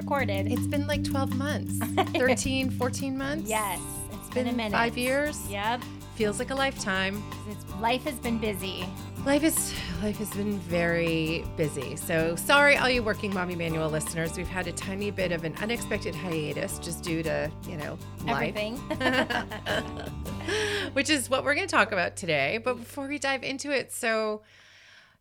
[0.00, 0.50] recorded.
[0.50, 1.76] It's been like 12 months,
[2.16, 3.48] 13, 14 months.
[3.48, 3.78] yes,
[4.12, 4.72] it's been, been a minute.
[4.72, 5.46] five years.
[5.50, 5.82] Yep.
[6.14, 7.22] Feels like a lifetime.
[7.50, 8.86] It's, life has been busy.
[9.26, 11.96] Life is life has been very busy.
[11.96, 14.34] So sorry, all you working mommy manual listeners.
[14.36, 18.36] We've had a tiny bit of an unexpected hiatus just due to you know life,
[18.36, 18.76] Everything.
[20.94, 22.58] which is what we're going to talk about today.
[22.64, 24.40] But before we dive into it, so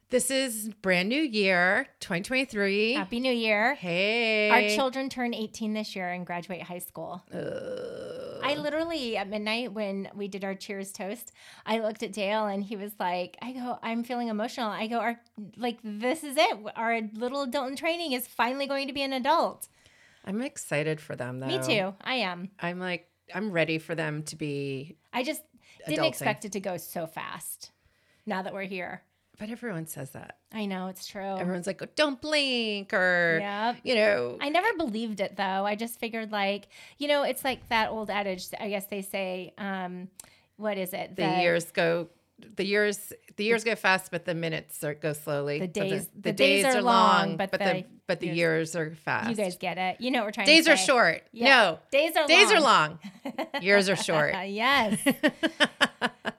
[0.09, 2.94] this is brand new year, 2023.
[2.94, 3.76] Happy New Year.
[3.76, 7.23] Hey, Our children turn 18 this year and graduate high school.
[7.34, 11.31] Uh, I literally at midnight when we did our cheers toast,
[11.66, 15.00] I looked at Dale and he was like, "I go, I'm feeling emotional." I go,
[15.00, 15.20] "Our
[15.58, 16.58] like this is it.
[16.76, 19.67] Our little adult in training is finally going to be an adult."
[20.25, 21.47] I'm excited for them though.
[21.47, 21.94] Me too.
[22.02, 22.50] I am.
[22.59, 25.44] I'm like I'm ready for them to be I just
[25.88, 26.08] didn't Adulting.
[26.09, 27.72] expect it to go so fast.
[28.25, 29.03] Now that we're here,
[29.40, 30.38] but everyone says that.
[30.54, 31.22] I know it's true.
[31.38, 33.78] Everyone's like, don't blink or Yep.
[33.84, 34.38] you know.
[34.40, 35.66] I never believed it though.
[35.66, 36.68] I just figured like,
[37.00, 38.48] you know, it's like that old adage.
[38.59, 40.09] I guess they say, um,
[40.58, 41.16] what is it?
[41.16, 42.09] the, years go
[42.56, 46.31] the years the years go fast but the minutes are, go slowly The days- the
[46.34, 49.78] days are long, but the the but the years- years are fast You guys get
[49.78, 50.02] it.
[50.02, 51.46] You know what we're trying days to are short Yeah.
[51.48, 52.28] no Days are long.
[52.28, 53.00] days are long.
[53.24, 55.00] long years are short yes.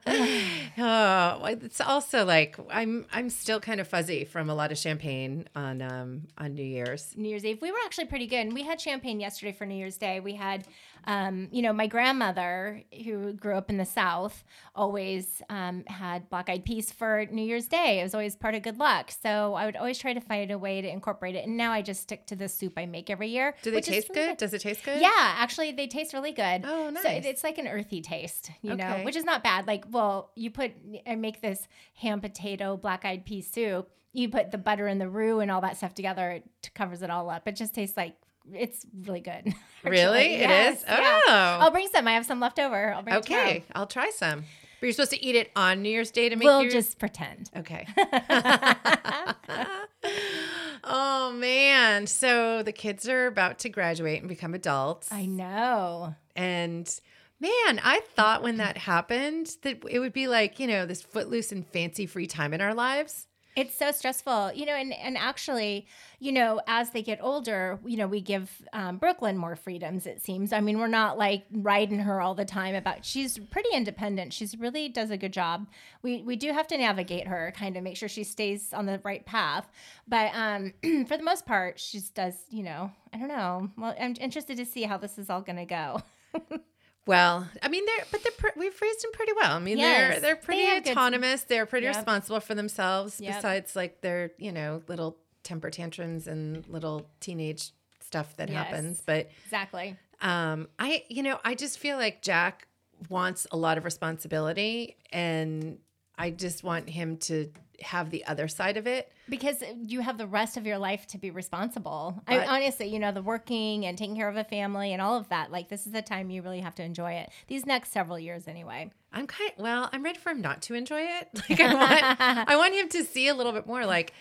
[0.77, 5.47] oh it's also like i'm i'm still kind of fuzzy from a lot of champagne
[5.55, 7.59] on um on new year's New Year's Eve.
[7.61, 8.39] We were actually pretty good.
[8.39, 10.19] And we had champagne yesterday for New Year's Day.
[10.19, 10.65] We had,
[11.05, 14.43] um, you know, my grandmother, who grew up in the South,
[14.75, 17.99] always um, had black eyed peas for New Year's Day.
[17.99, 19.11] It was always part of good luck.
[19.11, 21.45] So I would always try to find a way to incorporate it.
[21.45, 23.55] And now I just stick to the soup I make every year.
[23.61, 25.09] do they taste really good does it taste good Yeah,
[25.43, 26.63] actually, they taste really good.
[26.65, 27.05] Oh, So nice.
[27.05, 29.67] it- it's like an earthy taste, you know, which is not bad.
[29.67, 30.71] Like, well, you put,
[31.05, 33.89] I make this ham potato black eyed pea soup.
[34.13, 37.09] You put the butter and the roux and all that stuff together, it covers it
[37.09, 37.47] all up.
[37.47, 38.15] It just tastes like
[38.51, 39.45] it's really good.
[39.85, 39.91] actually.
[39.91, 40.35] Really?
[40.35, 40.83] It Yes, is?
[40.87, 41.19] yeah.
[41.27, 41.57] Oh.
[41.61, 42.07] I'll bring some.
[42.07, 42.93] I have some left over.
[42.93, 44.43] I'll bring it okay i'll try some
[44.79, 46.97] but you're supposed to eat it on new year's day to make We'll your just
[46.97, 47.51] pretend.
[47.55, 47.85] Okay.
[50.83, 52.07] oh man.
[52.07, 55.11] So the kids are about to graduate and become adults.
[55.11, 56.15] I know.
[56.35, 56.99] and
[57.39, 61.51] man, I thought when that happened that it would be like, you know, this footloose
[61.51, 63.27] and fancy free time in our lives.
[63.55, 65.85] It's so stressful, you know, and, and actually,
[66.19, 70.21] you know, as they get older, you know, we give um, Brooklyn more freedoms, it
[70.21, 70.53] seems.
[70.53, 74.31] I mean, we're not like riding her all the time about, she's pretty independent.
[74.31, 75.67] She's really does a good job.
[76.01, 79.01] We, we do have to navigate her, kind of make sure she stays on the
[79.03, 79.69] right path.
[80.07, 80.73] But um,
[81.07, 83.69] for the most part, she does, you know, I don't know.
[83.77, 86.01] Well, I'm interested to see how this is all going to go.
[87.07, 89.53] Well, I mean, they're but they're pre- we've raised them pretty well.
[89.55, 91.43] I mean, they're they're they pretty good- autonomous.
[91.43, 91.95] They're pretty Yep.
[91.95, 93.19] responsible for themselves.
[93.19, 93.35] Yep.
[93.35, 98.57] Besides, like their you know little temper tantrums and little teenage stuff that Yes.
[98.67, 99.01] happens.
[99.05, 99.97] But Exactly.
[100.21, 102.67] um, I you know I just feel like Jack
[103.09, 105.79] wants a lot of responsibility, and
[106.17, 107.51] I just want him to
[107.81, 109.11] have the other side of it.
[109.29, 112.21] Because you have the rest of your life to be responsible.
[112.27, 115.29] I honestly, you know, the working and taking care of a family and all of
[115.29, 115.51] that.
[115.51, 117.29] Like this is the time you really have to enjoy it.
[117.47, 118.91] These next several years, anyway.
[119.13, 119.89] I'm kind well.
[119.91, 121.27] I'm ready for him not to enjoy it.
[121.49, 123.85] Like I want, I want him to see a little bit more.
[123.85, 124.13] Like,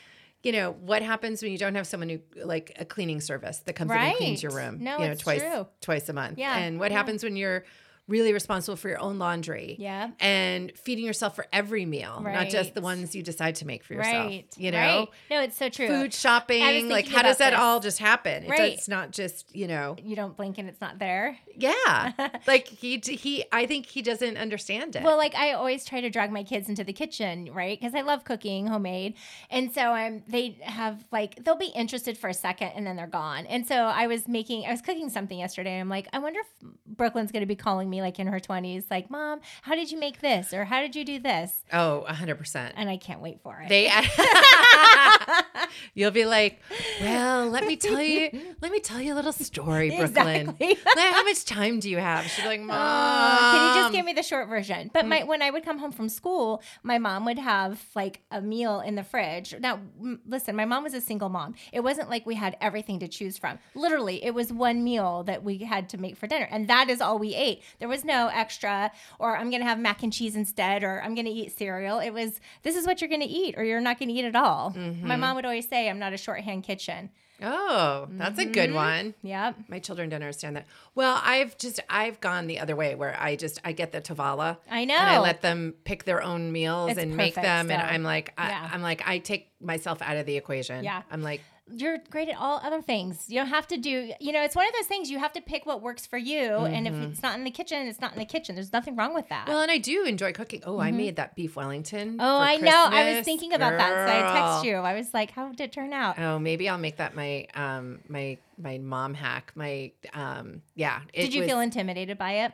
[0.42, 3.74] you know, what happens when you don't have someone who like a cleaning service that
[3.74, 4.78] comes in and cleans your room.
[4.82, 5.66] No, you know, twice true.
[5.80, 6.38] twice a month.
[6.38, 6.96] Yeah, And what yeah.
[6.96, 7.64] happens when you're
[8.08, 9.76] really responsible for your own laundry?
[9.78, 10.10] Yeah.
[10.18, 13.94] And feeding yourself for every meal, not just the ones you decide to make for
[13.94, 14.26] yourself.
[14.26, 14.46] Right.
[14.56, 14.78] You know.
[14.78, 15.08] Right.
[15.30, 15.86] No, it's so true.
[15.86, 17.60] Food shopping, like how does that this.
[17.60, 18.44] all just happen?
[18.44, 18.58] It Right.
[18.58, 21.38] does, it's not just you know, You don't blink and it's not there.
[21.56, 22.12] yeah.
[22.46, 25.02] like he he, I think he doesn't understand it.
[25.02, 27.78] Well, like I always try to drag my kids into the kitchen, right?
[27.78, 29.14] Because I love cooking homemade,
[29.50, 30.22] and so I'm.
[30.28, 33.46] They have like they'll be interested for a second and then they're gone.
[33.46, 35.72] And so I was making, I was cooking something yesterday.
[35.72, 36.46] And I'm like, I wonder if
[36.86, 39.98] Brooklyn's going to be calling me like in her 20s, like, Mom, how did you
[39.98, 41.62] make this or how did you do this?
[41.72, 43.68] oh 100% And I can't wait for it.
[43.68, 43.90] They
[45.94, 46.60] You'll be like,
[47.00, 48.30] "Well, let me tell you,
[48.60, 50.54] let me tell you a little story, Brooklyn.
[50.58, 50.76] Exactly.
[50.96, 54.12] How much time do you have?" She's like, "Mom, Uh, can you just give me
[54.12, 54.90] the short version?
[54.92, 55.08] But Mm.
[55.08, 58.80] my when I would come home from school, my mom would have like a meal
[58.80, 59.54] in the fridge.
[59.58, 61.54] Now, m- listen, my mom was a single mom.
[61.72, 63.58] It wasn't like we had everything to choose from.
[63.74, 67.00] Literally, it was one meal that we had to make for dinner, and that is
[67.00, 67.62] all we ate.
[67.80, 71.30] There was no extra, or I'm gonna have mac and cheese instead, or I'm gonna
[71.30, 71.98] eat cereal.
[71.98, 74.70] It was this is what you're gonna eat, or you're not gonna eat at all.
[74.70, 75.20] My Mm-hmm.
[75.20, 77.10] mom would always say, I'm not a shorthand kitchen.
[77.42, 79.14] Oh, that's a good one.
[79.22, 79.54] Yep.
[79.68, 80.66] My children don't understand that.
[80.94, 84.58] Well, I've just I've gone the other way where I just I get the Tovala.
[84.70, 84.94] I know.
[84.94, 87.80] And I let them pick their own meals It's and make them, and.
[87.80, 88.70] I'm like, I, Yeah.
[88.72, 90.84] I'm like, I take myself out of the equation.
[90.84, 91.00] Yeah.
[91.10, 91.40] I'm like,
[91.72, 93.26] You're great at all other things.
[93.28, 95.40] You don't have to do, you know, it's one of those things you have to
[95.40, 96.40] pick what works for you.
[96.40, 98.54] And if it's not in the kitchen, it's not in the kitchen.
[98.54, 99.42] There's nothing wrong with that.
[99.44, 99.52] Mm-hmm.
[99.52, 100.62] well, and I do enjoy cooking.
[100.64, 102.12] Oh, I made that beef Wellington.
[102.12, 102.20] Mm-hmm.
[102.20, 102.88] oh, I know.
[102.90, 104.08] I was thinking about that.
[104.08, 104.52] So I Girl.
[104.52, 104.74] text you.
[104.76, 106.18] I was like, how did it turn out?
[106.18, 109.52] Oh, maybe I'll make that my um my my mom hack.
[109.54, 111.00] My um yeah.
[111.12, 112.52] it did you was- feel intimidated by it?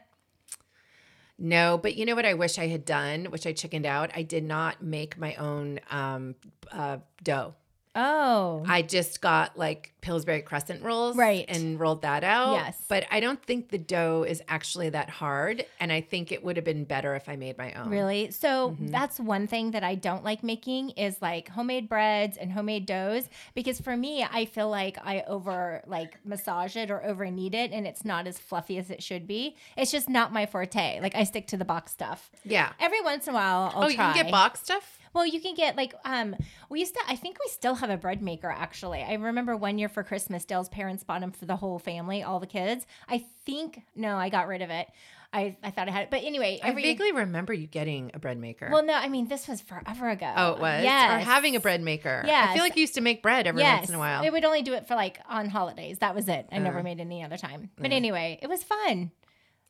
[1.39, 4.11] No, but you know what I wish I had done, which I chickened out.
[4.15, 6.35] I did not make my own um
[6.73, 7.55] uh dough.
[7.97, 8.63] Oh.
[8.69, 11.45] I just got like Pillsbury crescent rolls, Right.
[11.49, 12.53] and rolled that out.
[12.53, 12.81] Yes.
[12.89, 16.55] but I don't think the dough is actually that hard, and I think it would
[16.57, 17.89] have been better if I made my own.
[17.89, 18.31] Really?
[18.31, 18.87] So Mm-hmm.
[18.89, 23.29] that's one thing that I don't like making is like homemade breads and homemade doughs
[23.55, 27.73] because for me I feel like I over like massage it or over knead it
[27.73, 29.57] and it's not as fluffy as it should be.
[29.77, 31.01] It's just not my forte.
[31.01, 32.31] Like I stick to the box stuff.
[32.45, 32.73] Yeah.
[32.79, 34.13] Every once in a while I'll oh, you try.
[34.13, 34.99] can get box stuff.
[35.17, 36.37] Well, you can get like um
[36.69, 39.03] we used to I think we still have a bread maker actually.
[39.03, 42.39] I remember one year for Christmas Dale's parents bought them for the whole family, all
[42.39, 42.87] the kids.
[43.09, 44.89] I think no, I got rid of it.
[45.33, 46.11] I, I thought I had it.
[46.11, 48.69] But anyway, I vaguely remember you getting a bread maker.
[48.71, 50.31] well, no, I mean this was forever ago.
[50.37, 50.85] oh, it was.
[50.85, 51.17] Yeah.
[51.17, 52.23] Or having a bread maker.
[52.27, 52.49] Yeah.
[52.51, 53.81] I feel like you used to make bread every yes.
[53.81, 54.23] once in a while.
[54.23, 55.99] It would only do it for like on holidays.
[56.01, 56.47] That was it.
[56.53, 56.83] I never Uh.
[56.83, 57.71] made it any other time.
[57.79, 59.13] But anyway, it was fun.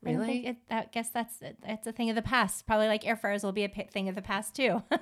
[0.03, 0.27] Really?
[0.27, 2.67] think it, I guess that's that's a thing of the past.
[2.67, 4.83] Probably like air fryers will be a thing of the past too.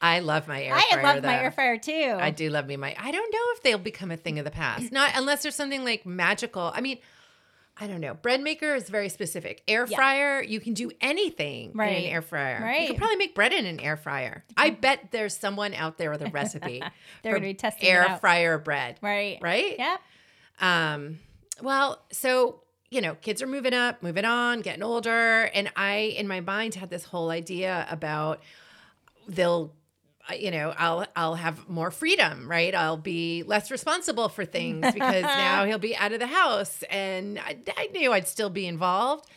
[0.00, 1.00] I love my air I fryer.
[1.06, 2.16] I love my air fryer too.
[2.18, 2.94] I do love me my.
[2.98, 4.92] I don't know if they'll become a thing of the past.
[4.92, 6.70] Not unless there's something like magical.
[6.74, 6.98] I mean,
[7.78, 8.14] I don't know.
[8.14, 9.62] Bread maker is very specific.
[9.68, 9.96] Air Yeah.
[9.96, 12.04] fryer, you can do anything in Right.
[12.04, 12.60] an air fryer.
[12.62, 12.82] Right.
[12.82, 14.44] You could probably make bread in an air fryer.
[14.56, 16.82] I bet there's someone out there with a recipe.
[17.22, 18.98] They're gonna be testing it air fryer bread.
[19.02, 19.38] Right.
[19.42, 19.76] Right?
[19.78, 20.00] Yep.
[20.60, 21.18] Um,
[21.62, 26.28] well, so you know, kids are moving up, moving on, getting older, and I, in
[26.28, 28.40] my mind, had this whole idea about
[29.26, 29.74] they'll,
[30.34, 32.74] you know, I'll I'll have more freedom, right?
[32.74, 37.38] I'll be less responsible for things because now he'll be out of the house, and
[37.38, 39.28] I, I knew I'd still be involved.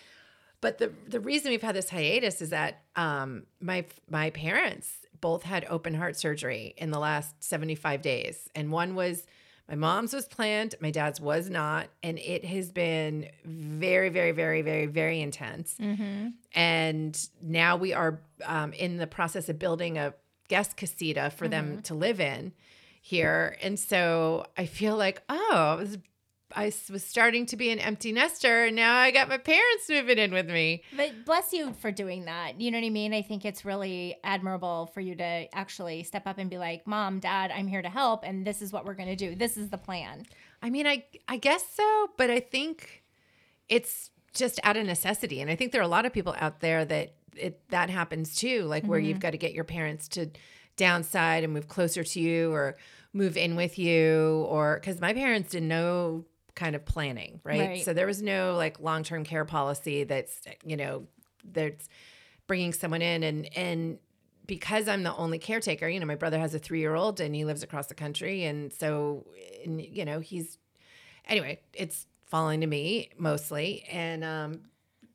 [0.61, 4.91] But the the reason we've had this hiatus is that um, my my parents
[5.21, 9.27] both had open heart surgery in the last 75 days, and one was
[9.69, 14.63] my mom's was planned, my dad's was not, and it has been very, very, very,
[14.63, 15.75] very, very intense.
[15.79, 16.29] Mm-hmm.
[16.55, 20.15] And now we are um, in the process of building a
[20.49, 21.81] guest casita for them mm-hmm.
[21.81, 22.51] to live in
[23.01, 25.97] here, and so I feel like oh, was
[26.55, 30.17] I was starting to be an empty nester, and now I got my parents moving
[30.17, 30.81] in with me.
[30.95, 32.59] But bless you for doing that.
[32.59, 33.13] You know what I mean?
[33.13, 37.19] I think it's really admirable for you to actually step up and be like, "Mom,
[37.19, 39.35] Dad, I'm here to help, and this is what we're going to do.
[39.35, 40.25] This is the plan."
[40.61, 43.03] I mean, I I guess so, but I think
[43.67, 46.61] it's just out of necessity, and I think there are a lot of people out
[46.61, 50.29] there that it that happens too, like where you've got to get your parents to
[50.75, 52.77] downside and move closer to you, or
[53.13, 57.59] move in with you, or because my parents didn't know kind of planning, right?
[57.59, 57.85] Right.
[57.85, 61.07] So there was no like long term care policy that's you know
[61.51, 61.87] that's
[62.47, 63.99] bringing someone in and and
[64.49, 67.35] because I'm the only caretaker, you know, my brother has a three year old and
[67.35, 68.45] he lives across the country.
[68.45, 69.27] And so,
[69.63, 70.57] and, you know, he's,
[71.27, 73.85] anyway, it's falling to me mostly.
[73.91, 74.61] And, um,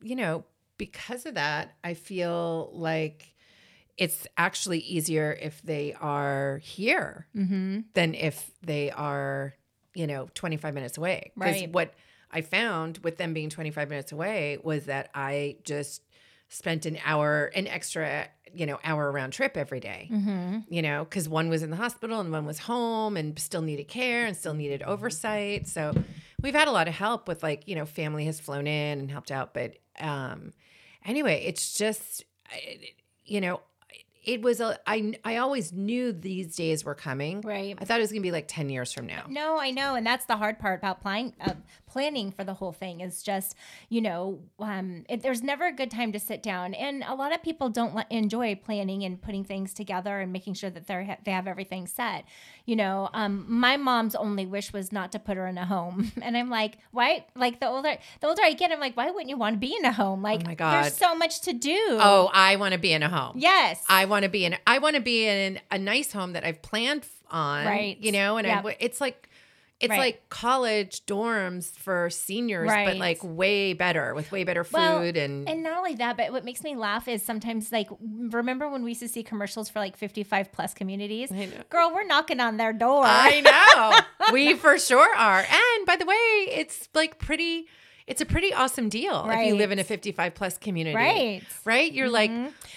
[0.00, 0.44] you know,
[0.78, 3.34] because of that, I feel like
[3.96, 7.80] it's actually easier if they are here Mm-hmm.
[7.94, 9.54] than if they are,
[9.94, 11.32] you know, 25 minutes away.
[11.34, 11.72] Because Right.
[11.72, 11.94] what
[12.30, 16.02] I found with them being 25 minutes away was that I just
[16.48, 20.58] spent an hour, an extra, you know, hour round trip every day, Mm-hmm.
[20.68, 23.88] you know, because one was in the hospital and one was home and still needed
[23.88, 25.66] care and still needed oversight.
[25.68, 25.92] So
[26.44, 29.10] we've had a lot of help with like, you know, family has flown in and
[29.10, 29.54] helped out.
[29.54, 30.52] But um,
[31.02, 32.22] anyway, it's just,
[33.24, 33.62] you know,
[34.24, 37.40] it was a, I, I always knew these days were coming.
[37.42, 37.76] Right.
[37.80, 39.24] I thought it was going to be like 10 years from now.
[39.28, 41.34] No, I know, and that's the hard part about planning.
[41.40, 41.52] Uh,
[41.86, 43.54] planning for the whole thing is just,
[43.88, 47.32] you know, um, it, there's never a good time to sit down, and a lot
[47.34, 51.30] of people don't enjoy planning and putting things together and making sure that they're they
[51.30, 52.24] have everything set.
[52.66, 56.10] You know, um, my mom's only wish was not to put her in a home,
[56.22, 57.26] and I'm like, why?
[57.36, 59.76] Like the older the older I get, I'm like, why wouldn't you want to be
[59.76, 60.22] in a home?
[60.22, 60.82] Like, Oh my God.
[60.84, 61.78] there's so much to do.
[62.00, 63.34] Oh, I want to be in a home.
[63.36, 66.44] yes, I want to be in I want to be in a nice home that
[66.44, 67.96] I've planned on, Right.
[67.98, 68.56] You know, and Yep.
[68.58, 69.28] w it's like
[69.80, 69.98] it's Right.
[69.98, 75.48] like college dorms for seniors, but like way better with way better food Well, and,
[75.48, 78.92] And not only that, but what makes me laugh is sometimes like remember when we
[78.92, 81.32] used to see commercials for like 55 plus communities?
[81.32, 81.62] I know.
[81.70, 83.02] Girl, we're knocking on their door.
[83.04, 84.26] I know.
[84.32, 85.40] we for sure are.
[85.40, 87.66] And by the way, it's like pretty
[88.06, 90.94] it's a pretty awesome deal if you live in a 55 plus community.
[90.94, 91.42] Right.
[91.64, 91.90] Right?
[91.90, 92.30] You're like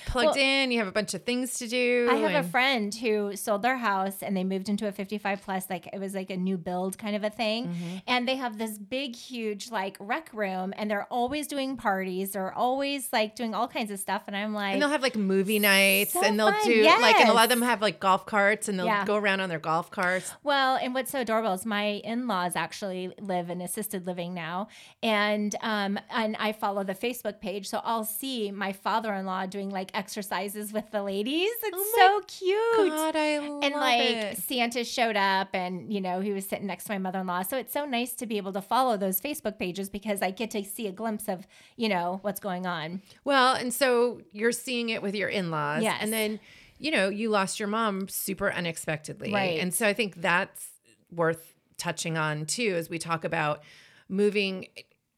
[0.06, 2.08] plugged Well, in, you have a bunch of things to do.
[2.10, 5.42] I have and- a friend who sold their house and they moved into a 55
[5.42, 7.68] plus, like it was like a new build kind of a thing.
[7.68, 7.96] Mm-hmm.
[8.08, 12.32] And they have this big, huge like rec room and they're always doing parties.
[12.32, 14.24] They're always like doing all kinds of stuff.
[14.28, 17.18] And I'm like, and they'll have like movie nights So and they'll fun, do like
[17.18, 19.04] and a lot of them have like golf carts and they'll Yeah.
[19.04, 20.34] go around on their golf carts.
[20.42, 24.70] Well, and what's so adorable is my in-laws actually live in assisted living now,
[25.04, 25.17] and
[25.62, 30.74] um, and I follow the Facebook page, so I'll see my father-in-law doing like exercises
[30.74, 31.50] with the ladies.
[31.64, 32.90] It's so cute.
[32.90, 34.38] God, I love and like it.
[34.38, 37.44] Santa showed up, and you know he was sitting next to my mother-in-law.
[37.44, 40.52] So it's so nice to be able to follow those Facebook pages because I get
[40.52, 43.02] to see a glimpse of you know what's going on.
[43.24, 45.84] Well, and so you're seeing it with your in-laws.
[45.84, 46.00] Yes.
[46.02, 46.40] And then,
[46.78, 49.34] you know, you lost your mom super unexpectedly.
[49.34, 49.60] Right.
[49.60, 50.68] And so I think that's
[51.12, 53.64] worth touching on too as we talk about
[54.10, 54.68] moving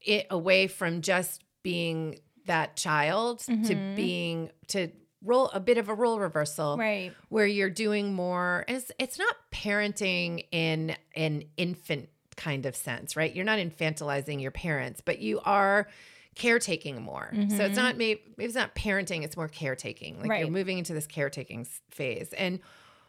[0.02, 3.96] it away from just being that child to Mhm.
[3.96, 4.90] being to
[5.22, 7.12] roll a bit of a role reversal Right.
[7.28, 13.36] where you're doing more it's, it's not parenting in an infant kind of sense right
[13.36, 15.90] you're not infantilizing your parents but you are
[16.36, 20.54] caretaking more so it's not maybe it's not parenting it's more caretaking like you're Mm-hmm.
[20.54, 22.62] Moving into this caretaking phase and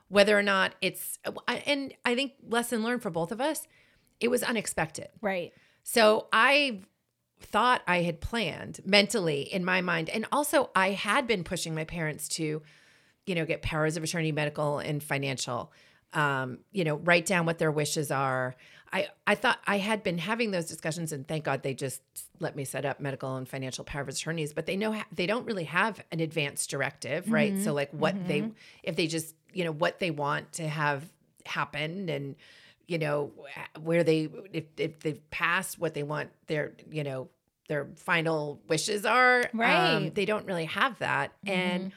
[0.09, 1.20] whether or not it's
[1.66, 3.68] and i think lesson learned for both of us
[4.18, 5.52] it was unexpected Right.
[5.82, 6.82] So I
[7.40, 10.10] thought I had planned mentally in my mind.
[10.10, 12.62] And also, I had been pushing my parents to,
[13.26, 15.72] you know, get powers of attorney, medical and financial,
[16.12, 18.56] um, you know, write down what their wishes are.
[18.92, 22.02] I, I thought I had been having those discussions, and thank God they just
[22.40, 24.52] let me set up medical and financial power of attorneys.
[24.52, 27.56] But they know they don't really have an advance directive, right?
[27.62, 28.50] So like what they,
[28.82, 31.08] if they just, you know, what they want to have
[31.46, 32.34] happen, and
[32.90, 33.32] you know
[33.80, 37.28] where they if, if they've passed what they want their you know
[37.68, 40.11] their final wishes are um, Right.
[40.14, 41.92] they don't really have that and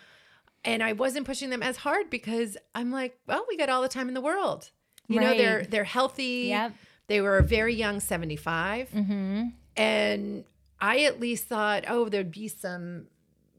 [0.64, 3.90] and i wasn't pushing them as hard because i'm like well we got all the
[3.90, 4.70] time in the world
[5.08, 6.74] you know they're they're healthy Yep.
[7.08, 9.44] they were a very young 75 Mm-hmm.
[9.76, 10.44] and
[10.80, 13.08] i at least thought oh there'd be some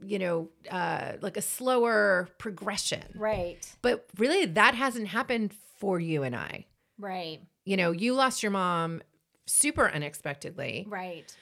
[0.05, 3.59] you know uh like a slower progression Right.
[3.83, 6.67] but really that hasn't happened for you and i
[6.99, 7.41] Right.
[7.65, 9.03] you know, you lost your mom
[9.47, 11.35] super unexpectedly Right.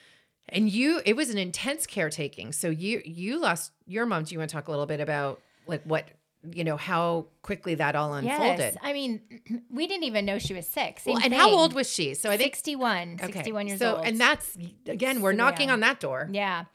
[0.49, 2.51] and you it was an intense caretaking.
[2.51, 4.23] So you you lost your mom.
[4.23, 6.05] Do you want to talk a little bit about like what
[6.51, 8.59] you know, how quickly that all unfolded?
[8.59, 8.77] Yes.
[8.83, 9.21] I mean,
[9.71, 10.99] we didn't even know she was sick.
[11.05, 12.15] Well, and how old was she?
[12.15, 13.19] So I think 61.
[13.23, 13.31] okay.
[13.31, 13.99] 61 years so, old.
[13.99, 15.73] So and that's again, we're So, knocking yeah.
[15.73, 16.27] on that door.
[16.29, 16.65] Yeah.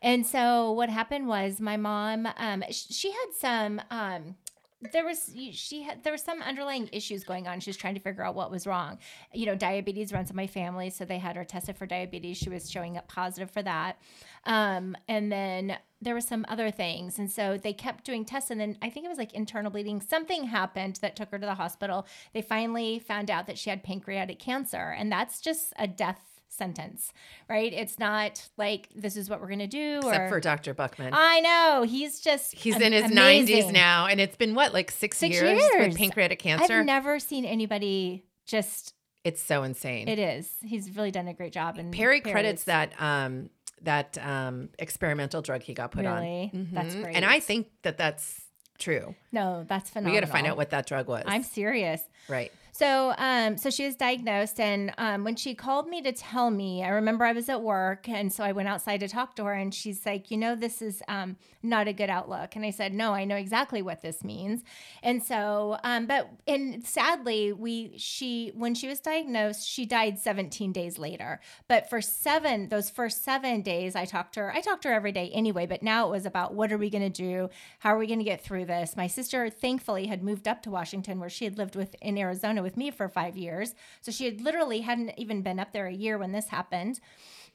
[0.00, 4.36] And so what happened was my mom, um, sh- she had some, um,
[4.80, 7.58] there was she had there were some underlying issues going on.
[7.58, 8.98] She was trying to figure out what was wrong.
[9.32, 12.36] You know, diabetes runs in my family, so they had her tested for diabetes.
[12.36, 13.98] She was showing up positive for that.
[14.44, 18.52] Um, and then there were some other things, and so they kept doing tests.
[18.52, 20.00] And then I think it was like internal bleeding.
[20.00, 22.06] Something happened that took her to the hospital.
[22.32, 27.12] They finally found out that she had pancreatic cancer, and that's just a death sentence,
[27.48, 27.72] right?
[27.72, 29.98] It's not like this is what we're gonna do.
[29.98, 30.74] Except or, for Dr.
[30.74, 31.10] Buckman.
[31.14, 33.68] I know he's just He's am- in his amazing.
[33.70, 35.88] 90s now, and it's been what, like six, Six years, years.
[35.88, 36.80] with pancreatic cancer?
[36.80, 38.94] I've never seen anybody just.
[39.24, 40.08] it's so insane.
[40.08, 40.50] It is.
[40.64, 41.76] He's really done a great job.
[41.78, 43.50] And Perry credits that um
[43.82, 46.50] that um experimental drug he got put Really?
[46.54, 46.68] on.
[46.72, 47.02] That's Mhm.
[47.04, 47.16] great.
[47.16, 48.40] And I think that that's
[48.78, 49.14] true.
[49.32, 50.14] No, that's phenomenal.
[50.14, 51.24] We got to find out what that drug was.
[51.26, 52.00] I'm serious.
[52.28, 52.50] right.
[52.78, 56.84] So, um, so she was diagnosed, and um, when she called me to tell me,
[56.84, 59.52] I remember I was at work, and so I went outside to talk to her,
[59.52, 62.94] and she's like, "You know, this is um, not a good outlook." And I said,
[62.94, 64.62] "No, I know exactly what this means."
[65.02, 70.72] And so, um, but and sadly, we she when she was diagnosed, she died 17
[70.72, 71.40] days later.
[71.66, 74.52] But for seven, those first seven days, I talked to her.
[74.52, 76.90] I talked to her every day anyway, but now it was about what are we
[76.90, 77.50] going to do?
[77.80, 78.96] How are we going to get through this?
[78.96, 82.62] My sister, thankfully, had moved up to Washington, where she had lived with in Arizona
[82.68, 83.74] with me for five years.
[84.02, 87.00] So she had literally hadn't even been up there a year when this happened,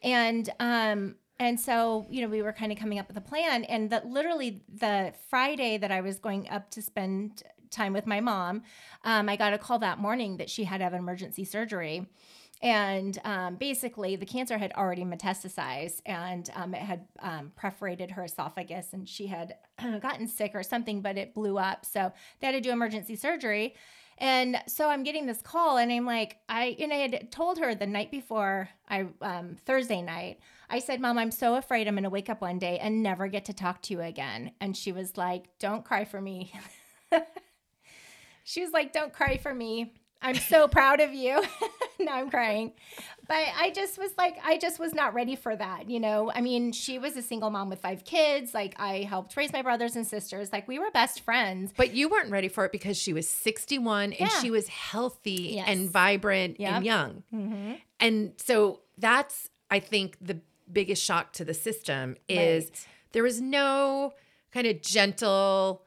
[0.02, 1.16] and um.
[1.40, 3.64] And so, you know, we were kind of coming up with a plan.
[3.64, 7.42] And that literally the Friday that I was going up to spend
[7.72, 8.62] time with my mom,
[9.04, 12.08] um, I got a call that morning that she had to have emergency surgery.
[12.64, 18.24] And um, basically, the cancer had already metastasized and um, it had um, perforated her
[18.24, 19.56] esophagus, and she had
[20.02, 21.86] gotten sick or something, but it blew up.
[21.86, 23.76] So they had to do emergency surgery.
[24.24, 27.76] And so I'm getting this call, and I'm like, I and I had told her
[27.76, 30.40] the night before, I um, Thursday night,
[30.70, 33.28] I said, Mom, I'm so afraid I'm going to wake up one day and never
[33.28, 34.54] get to talk to you again.
[34.62, 36.54] And she was like, Don't cry for me.
[38.46, 39.94] she was like, Don't cry for me.
[40.24, 41.44] I'm so proud of you.
[42.00, 42.72] now I'm crying.
[43.28, 45.90] But I just was like, I just was not ready for that.
[45.90, 48.54] You know, I mean, she was a single mom with five kids.
[48.54, 50.52] Like, I helped raise my brothers and sisters.
[50.52, 51.74] Like, we were best friends.
[51.76, 55.66] But you weren't ready for it because she was 61 and she was healthy Yes.
[55.68, 56.72] and vibrant Yep.
[56.74, 57.24] and young.
[57.34, 57.74] Mm-hmm.
[58.00, 60.40] And so that's, I think, the
[60.72, 62.88] biggest shock to the system is Right.
[63.14, 64.14] there was no
[64.54, 65.83] kind of gentle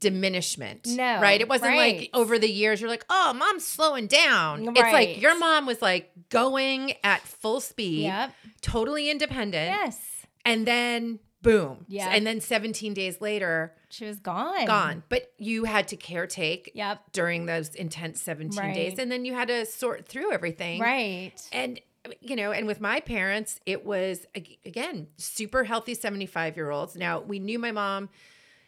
[0.00, 0.86] diminishment.
[0.86, 1.40] No, Right?
[1.40, 1.98] It wasn't right.
[2.00, 4.68] like over the years you're like, oh, mom's slowing down.
[4.68, 8.32] It's like your mom was like going at full speed, Yep.
[8.60, 9.70] totally independent.
[9.70, 10.00] Yes.
[10.44, 11.84] And then boom.
[11.88, 12.08] Yeah.
[12.10, 14.64] And then 17 days later, She was gone.
[14.66, 15.02] gone.
[15.10, 17.12] But you had to caretake Yep.
[17.12, 18.98] during those intense 17 days.
[18.98, 20.80] And then you had to sort through everything.
[20.80, 21.32] Right.
[21.52, 21.80] And,
[22.20, 24.26] you know, and with my parents, it was,
[24.64, 26.96] again, super healthy 75 year olds.
[26.96, 28.08] Now, we knew my mom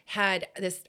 [0.07, 0.81] had this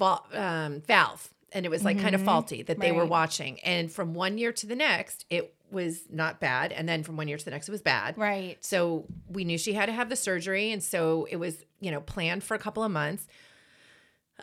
[0.00, 3.60] uh, um, valve and it was like kind of faulty that they were watching.
[3.60, 6.72] And from one year to the next, it was not bad.
[6.72, 8.16] And then from one year to the next, it was bad.
[8.16, 8.56] Right.
[8.60, 12.00] So we knew she had to have the surgery, and so it was, you know,
[12.00, 13.26] planned for a couple of months.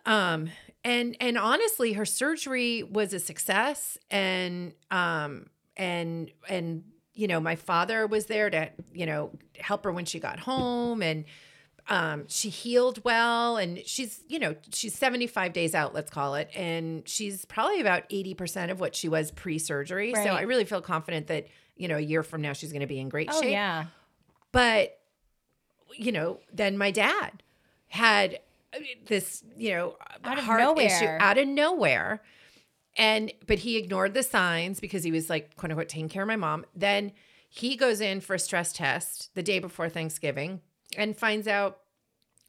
[0.06, 0.50] Um,
[0.84, 7.56] and and honestly, her surgery was a success, and um, and and you know, my
[7.56, 11.26] father was there to, you know, help her when she got home, and
[11.90, 16.36] um, she healed well, and she's, you know, she's seventy five days out, let's call
[16.36, 20.14] it, and she's probably about eighty percent of what she was pre surgery.
[20.14, 22.88] So I really feel confident that you know a year from now she's going to
[22.88, 23.52] be in great Oh shape.
[23.52, 23.86] yeah.
[24.52, 24.98] But,
[25.96, 27.44] you know, then my dad
[27.88, 28.40] had
[28.74, 32.22] uh, this, you know, Out of heart issue out of nowhere.
[32.98, 36.28] And, but he ignored the signs because he was like, quote unquote, taking care of
[36.28, 36.66] my mom.
[36.76, 37.12] Then
[37.50, 40.62] he goes in for a stress test the day before Thanksgiving
[40.96, 41.80] and finds out,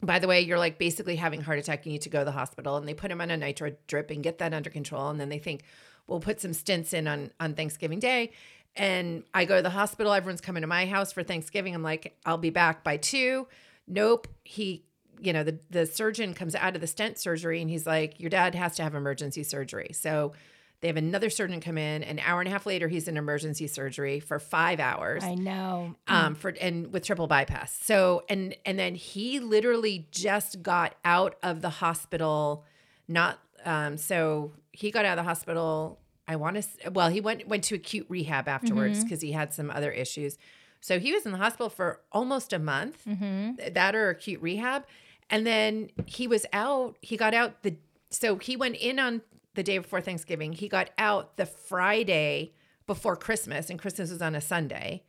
[0.03, 1.85] by the way, you're like basically having heart attack.
[1.85, 2.77] You need to go to the hospital.
[2.77, 5.09] And they put him on a nitro drip and get that under control.
[5.09, 5.65] And then they think,
[6.07, 8.33] we'll put some stents in on, on Thanksgiving Day.
[8.75, 10.13] And I go to the hospital.
[10.13, 11.75] Everyone's coming to my house for Thanksgiving.
[11.75, 13.47] I'm like, I'll be back by two.
[13.87, 14.29] Nope.
[14.45, 14.85] He,
[15.21, 18.31] you know, the, the surgeon comes out of the stent surgery and he's like, Your
[18.31, 19.91] dad has to have emergency surgery.
[19.93, 20.33] So
[20.81, 22.03] they have another surgeon come in.
[22.05, 25.95] An hour and a half later, he's in emergency surgery for five hours I know.
[26.07, 31.37] um for and with triple bypass so and and then he literally just got out
[31.43, 32.65] of the hospital
[33.09, 37.49] not um so he got out of the hospital i want to well he went
[37.49, 40.39] went to acute rehab afterwards because he had some other issues
[40.81, 43.73] so he was in the hospital for almost a month Mm-hmm.
[43.75, 44.85] that or acute rehab
[45.29, 47.75] and then he was out he got out the
[48.11, 49.23] so he went in on
[49.59, 52.53] the day before thanksgiving he got out the friday
[52.87, 55.03] before christmas and christmas was on a sunday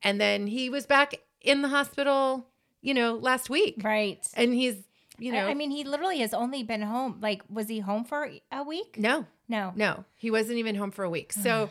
[0.00, 2.46] and then he was back in the hospital
[2.82, 4.24] you know last week Right.
[4.34, 4.76] and he's
[5.18, 7.18] you know I mean, he literally has only been home.
[7.20, 8.96] Like, was he home for a week?
[8.96, 9.72] no No.
[9.74, 11.68] no he wasn't even home for a week so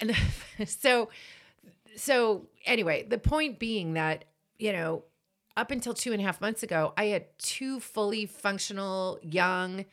[0.00, 0.16] and
[0.66, 1.10] so
[1.96, 4.24] so anyway the point being that
[4.58, 5.02] you know
[5.56, 9.84] up until two and a half months ago i had two fully functional young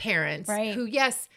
[0.00, 0.74] parents Right.
[0.74, 1.28] who yes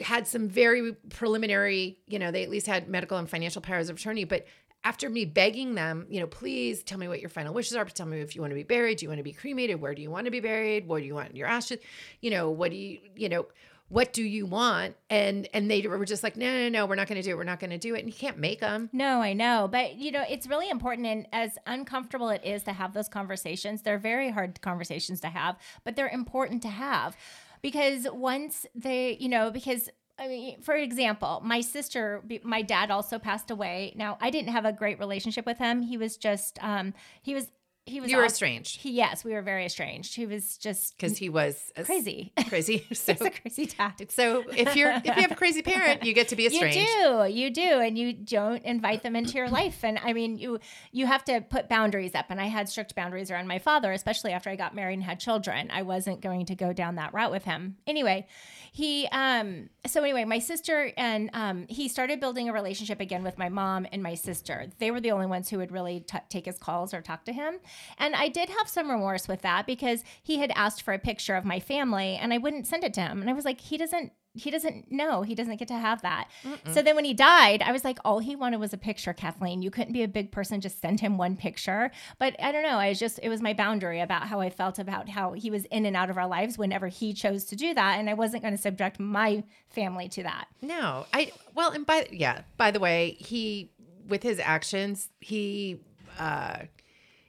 [0.00, 3.96] had some very preliminary you know they at least had medical and financial powers of
[3.96, 4.46] attorney but
[4.84, 7.84] after me begging them you know please tell me what your final wishes are.
[7.86, 8.98] Tell me if you want to be buried.
[8.98, 9.80] Do you want to be cremated?
[9.80, 10.86] Where do you want to be buried?
[10.86, 11.78] Where do you want your ashes?
[12.20, 13.46] You know what do you you know
[13.88, 14.96] what do you want?
[15.08, 17.36] And and they were just like no no no we're not going to do it.
[17.38, 18.00] We're not going to do it.
[18.00, 19.68] And you can't make them No, I know.
[19.70, 21.06] But, you know, it's really important.
[21.06, 25.56] And as uncomfortable it is to have those conversations, they're very hard conversations to have,
[25.84, 27.16] but they're important to have
[27.64, 29.88] because once they, you know, because.
[30.16, 33.92] I mean, for example, my sister, my dad also passed away.
[33.96, 35.82] Now, I didn't have a great relationship with him.
[35.82, 37.50] He was just, um, he was,
[37.86, 40.14] he was you were also- estranged He, yes, we were very estranged.
[40.14, 42.32] He was just because he was crazy.
[42.48, 44.10] crazy so He's a crazy dad.
[44.10, 46.86] so if you're if you have a crazy parent you get to be estranged You
[46.86, 49.84] do, you do, and you don't invite them into your life.
[49.84, 50.60] And I mean, you
[50.92, 52.26] you have to put boundaries up.
[52.30, 55.20] And I had strict boundaries around my father, especially after I got married and had
[55.20, 55.70] children.
[55.70, 57.76] I wasn't going to go down that route with him.
[57.86, 58.26] Anyway,
[58.72, 63.36] he um so anyway, my sister and um he started building a relationship again with
[63.38, 64.68] my mom and my sister.
[64.78, 67.32] They were the only ones who would really t- take his calls or talk to
[67.32, 67.56] him.
[67.98, 71.36] And I did have some remorse with that because he had asked for a picture
[71.36, 73.20] of my family and I wouldn't send it to him.
[73.20, 75.22] And I was like, he doesn't he doesn't know.
[75.22, 76.28] He doesn't get to have that.
[76.72, 79.62] So then when he died i was like all he wanted was a picture kathleen.
[79.62, 81.92] You couldn't be a big person just send him one picture.
[82.18, 82.78] But i don't know.
[82.78, 85.66] I was just it was my boundary about how i felt about how he was
[85.66, 88.00] in and out of our lives whenever he chose to do that.
[88.00, 90.46] And i wasn't going to subject my family to that.
[90.60, 93.70] No, I well, and by yeah, by the way, he
[94.08, 95.80] with his actions, he
[96.18, 96.58] uh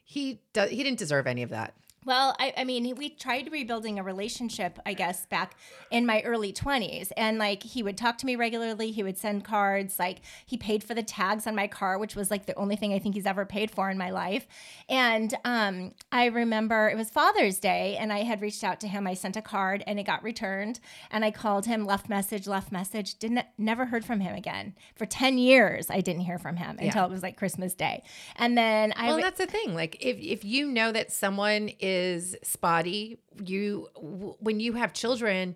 [0.05, 1.73] he does he didn't deserve any of that.
[2.05, 5.55] Well, I, I mean, we tried rebuilding a relationship, I guess, back
[5.89, 7.11] in my early 20s.
[7.17, 8.91] And like, he would talk to me regularly.
[8.91, 9.97] He would send cards.
[9.97, 12.93] Like, he paid for the tags on my car, which was like the only thing
[12.93, 14.47] I think he's ever paid for in my life.
[14.87, 19.07] And um, I remember it was Father's Day, and I had reached out to him.
[19.07, 20.79] I sent a card, and it got returned.
[21.09, 23.15] And I called him, left message, left message.
[23.17, 25.89] Didn't never heard from him again for 10 years.
[25.89, 28.03] I didn't hear from him until it was like Christmas Day.
[28.35, 29.73] And then I Well, w- that's the thing.
[29.73, 31.94] Like if if you know that someone is
[32.43, 35.55] spotty, you w- when you have children,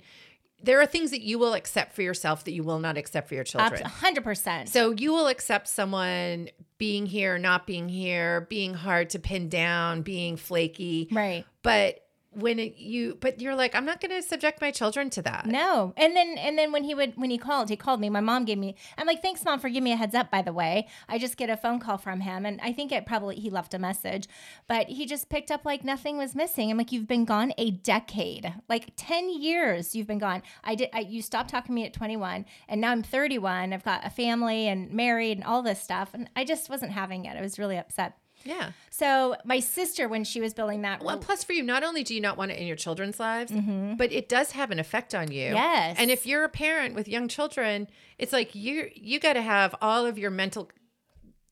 [0.61, 3.35] there are things that you will accept for yourself that you will not accept for
[3.35, 3.81] your children.
[3.81, 4.67] Abs- 100%.
[4.67, 10.01] So you will accept someone being here, not being here, being hard to pin down,
[10.01, 11.07] being flaky.
[11.11, 11.45] right.
[11.61, 12.05] But
[12.39, 15.45] when it, you, but you're like, I'm not going to subject my children to that.
[15.45, 15.93] No.
[15.97, 18.09] And then and then when he would when he called, he called me.
[18.09, 20.41] My mom gave me I'm like, thanks mom for giving me a heads up, by
[20.41, 20.87] the way.
[21.07, 23.73] I just get a phone call from him and I think it probably he left
[23.73, 24.27] a message.
[24.67, 26.71] But he just picked up like nothing was missing.
[26.71, 28.53] I'm like, you've been gone a decade.
[28.67, 30.41] Like 10 years you've been gone.
[30.63, 33.73] I did I, you stopped talking to me at 21 and now I'm 31.
[33.73, 36.11] I've got a family and married and all this stuff.
[36.13, 37.37] And I just wasn't having it.
[37.37, 38.17] I was really upset.
[38.45, 38.71] Yeah.
[38.89, 42.13] So my sister, when she was building that Well, plus for you, not only do
[42.15, 43.51] you not want it in your children's lives,
[43.97, 45.47] but it does have an effect on you.
[45.47, 45.55] Mm-hmm.
[45.55, 45.95] Yes.
[45.99, 49.75] And if you're a parent with young children, it's like you you got to have
[49.81, 50.69] all of your mental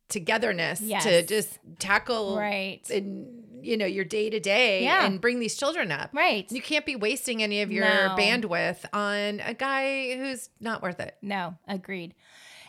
[0.10, 2.80] togetherness to just tackle Right.
[2.90, 6.12] in you know your day to day and bring these children up.
[6.14, 6.50] Right.
[6.52, 8.16] You can't be wasting any of your No.
[8.18, 11.18] bandwidth on a guy who's not worth it.
[11.22, 12.14] No, agreed.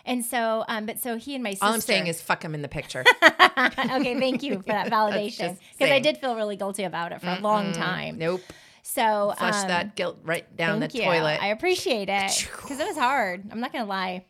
[0.08, 1.66] And so, um, but so he and my sister.
[1.66, 3.04] All I'm saying is fuck him in the picture.
[3.22, 7.28] okay, thank you for that validation because I did feel really guilty about it for
[7.28, 8.18] a long time.
[8.18, 8.40] nope.
[8.82, 11.02] So Flush um, that guilt right down the you.
[11.02, 11.42] toilet.
[11.42, 13.44] I appreciate it because it was hard.
[13.52, 14.24] I'm not gonna lie.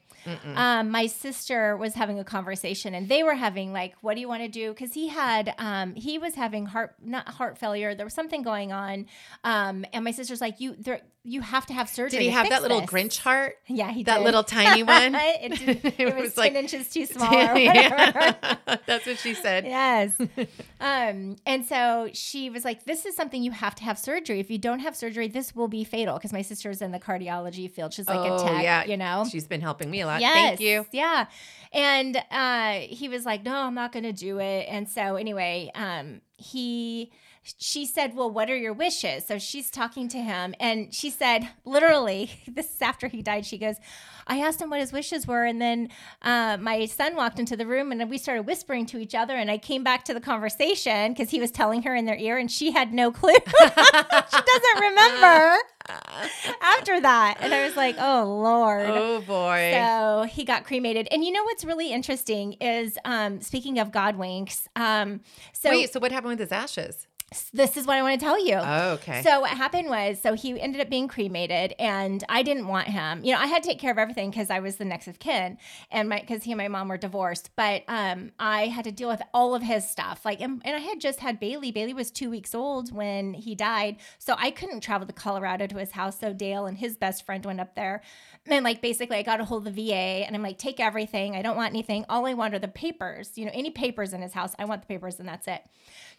[0.57, 4.29] Um, my sister was having a conversation, and they were having like, "What do you
[4.29, 7.95] want to do?" Because he had, um, he was having heart, not heart failure.
[7.95, 9.07] There was something going on,
[9.45, 12.49] um, and my sister's like, "You, there, you have to have surgery." Did he have
[12.49, 13.57] that little this." Grinch heart?
[13.67, 14.07] Yeah, he did.
[14.07, 14.25] That did.
[14.25, 15.15] little tiny one?
[15.19, 17.33] it, did, it, It was, was ten like- inches too small.
[17.35, 17.65] Or whatever.
[17.67, 18.57] yeah.
[18.87, 19.65] That's what she said.
[19.65, 20.17] Yes.
[20.81, 24.41] um, and so she was like, This is something you have to have surgery.
[24.41, 26.15] If you don't have surgery, this will be fatal.
[26.17, 27.93] Because my sister's in the cardiology field.
[27.93, 28.85] She's like a Oh, tech, yeah.
[28.85, 29.25] you know?
[29.31, 30.21] She's been helping me a lot.
[30.21, 30.33] Yes.
[30.35, 30.87] Thank you.
[30.93, 31.27] Yeah.
[31.73, 34.67] And uh, he was like, No, I'm not going to do it.
[34.69, 37.13] And so, anyway, um, he.
[37.59, 39.27] She said, Well, what are your wishes?
[39.27, 43.47] So she's talking to him, and she said, literally, this is after he died.
[43.47, 43.77] She goes,
[44.29, 45.89] I asked him what his wishes were, and then
[46.23, 49.35] uh, my son walked into the room, and we started whispering to each other.
[49.35, 52.39] And I came back to the conversation because he was telling her in their ear,
[52.39, 53.35] and she had no clue.
[53.61, 55.57] she doesn't remember
[56.63, 57.39] after that.
[57.41, 58.89] And I was like, Oh, Lord.
[58.89, 59.73] Oh boy.
[59.75, 61.09] So he got cremated.
[61.11, 64.69] And you know what's really interesting is um, speaking of God winks.
[64.77, 65.21] Um,
[65.53, 67.08] so Wait, so what happened with his ashes?
[67.53, 68.55] This is what I want to tell you.
[68.55, 69.23] Oh, okay.
[69.23, 73.23] So what happened was, so he ended up being cremated, and I didn't want him.
[73.23, 75.19] You know, I had to take care of everything because I was the next of
[75.19, 75.59] kin,
[75.91, 77.51] and my because he and my mom were divorced.
[77.55, 80.25] But um, I had to deal with all of his stuff.
[80.25, 81.71] Like, and, and I had just had Bailey.
[81.71, 85.77] Bailey was two weeks old when he died, so I couldn't travel to Colorado to
[85.77, 86.19] his house.
[86.19, 88.01] So Dale and his best friend went up there,
[88.47, 89.93] and like basically, I got a hold of the VA,
[90.27, 91.37] and I'm like, take everything.
[91.37, 92.07] I don't want anything.
[92.09, 93.33] All I want are the papers.
[93.37, 94.55] You know, any papers in his house.
[94.59, 95.63] I want the papers, and that's it.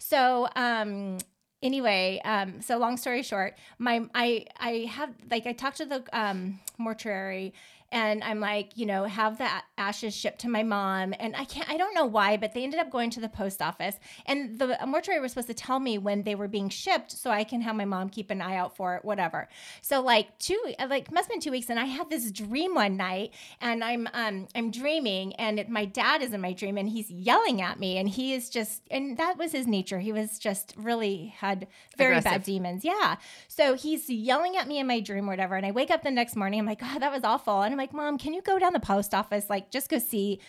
[0.00, 1.18] So um
[1.62, 6.02] anyway um so long story short my i i have like i talked to the
[6.12, 7.52] um mortuary
[7.92, 9.48] and i'm like you know have the
[9.78, 11.14] ashes shipped to my mom.
[11.18, 13.62] And i can't i don't know why but they ended up going to the post
[13.62, 13.96] office.
[14.26, 17.44] And the mortuary was supposed to tell me when they were being shipped so i
[17.44, 19.48] can have my mom keep an eye out for it whatever.
[19.82, 22.96] So like two like must have been two weeks and i had this dream one
[22.96, 26.88] night and i'm um i'm dreaming and it, my dad is in my dream and
[26.88, 29.98] he's yelling at me and he is just and that was his nature.
[29.98, 32.84] He was just really had very bad demons.
[32.84, 33.16] Yeah.
[33.48, 36.10] So he's yelling at me in my dream or whatever and i wake up the
[36.10, 37.62] next morning i'm like god that was awful.
[37.62, 40.40] And i'm like mom can you go down the post office like just go see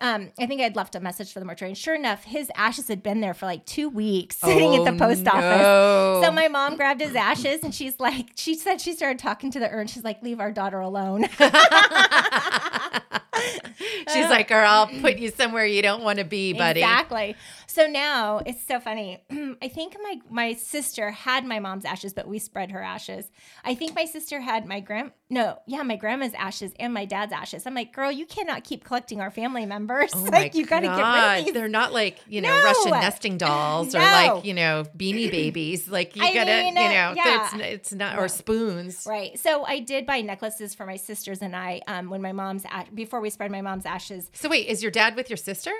[0.00, 2.86] um, I think I'd left a message for the mortuary, and sure enough, his ashes
[2.86, 5.64] had been there for like two weeks, sitting at the post office.
[5.64, 6.20] Oh.
[6.22, 9.58] So my mom grabbed his ashes and she's like, she said she started talking to
[9.58, 9.88] the urn.
[9.88, 11.26] She's like, leave our daughter alone.
[14.12, 16.80] She's like, or I'll put you somewhere you don't want to be, buddy.
[16.80, 17.36] Exactly.
[17.66, 19.22] So now it's so funny.
[19.62, 23.30] I think my my sister had my mom's ashes, but we spread her ashes.
[23.64, 27.32] I think my sister had my grand no, yeah, my grandma's ashes and my dad's
[27.34, 27.66] ashes.
[27.66, 30.10] I'm like, girl, you cannot keep collecting our family members.
[30.14, 31.54] Oh like you got to get rid of these.
[31.54, 32.64] They're not like, you know, No.
[32.64, 35.86] Russian nesting dolls or like, you know, beanie babies.
[35.86, 37.44] Like you I gotta, mean, you know, yeah.
[37.44, 38.26] it's, it's not, or No.
[38.28, 39.04] spoons.
[39.06, 39.38] Right.
[39.38, 42.86] So I did buy necklaces for my sisters and I um, when my mom's a-
[42.94, 44.30] before we spread my mom's ashes.
[44.32, 45.72] So wait, is your dad with your sister?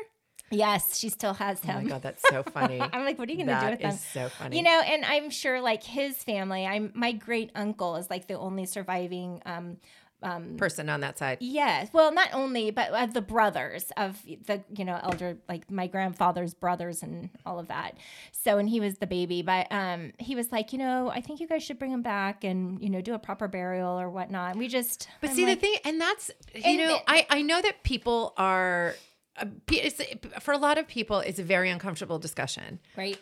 [0.51, 1.77] Yes, she still has him.
[1.77, 1.89] Oh my.
[1.89, 2.81] God, that's so funny.
[2.93, 3.91] I'm like, what are you gonna do with them?
[3.91, 4.57] is so funny.
[4.57, 6.67] You know, and I'm sure like his family.
[6.67, 9.43] I'm my great uncle is like the only surviving.
[9.45, 9.77] Um,
[10.23, 11.39] um, person on that side.
[11.41, 15.87] yes, well, not only but uh, the brothers of the you know elder like my
[15.87, 17.97] grandfather's brothers and all of that.
[18.33, 21.39] So and he was the baby, but um, he was like, you know, I think
[21.41, 24.57] you guys should bring him back and you know do a proper burial or whatnot.
[24.57, 27.27] We just, But I'm see, like, the thing, and that's, you And know, it- I,
[27.31, 28.95] I know that people are,
[29.41, 30.03] uh, it's,
[30.41, 32.81] for a lot of people, it's a very uncomfortable discussion.
[32.97, 33.19] right,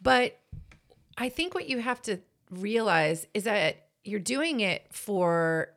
[0.00, 0.38] But
[1.18, 2.18] I think what you have to
[2.50, 5.70] realize is that you're doing it for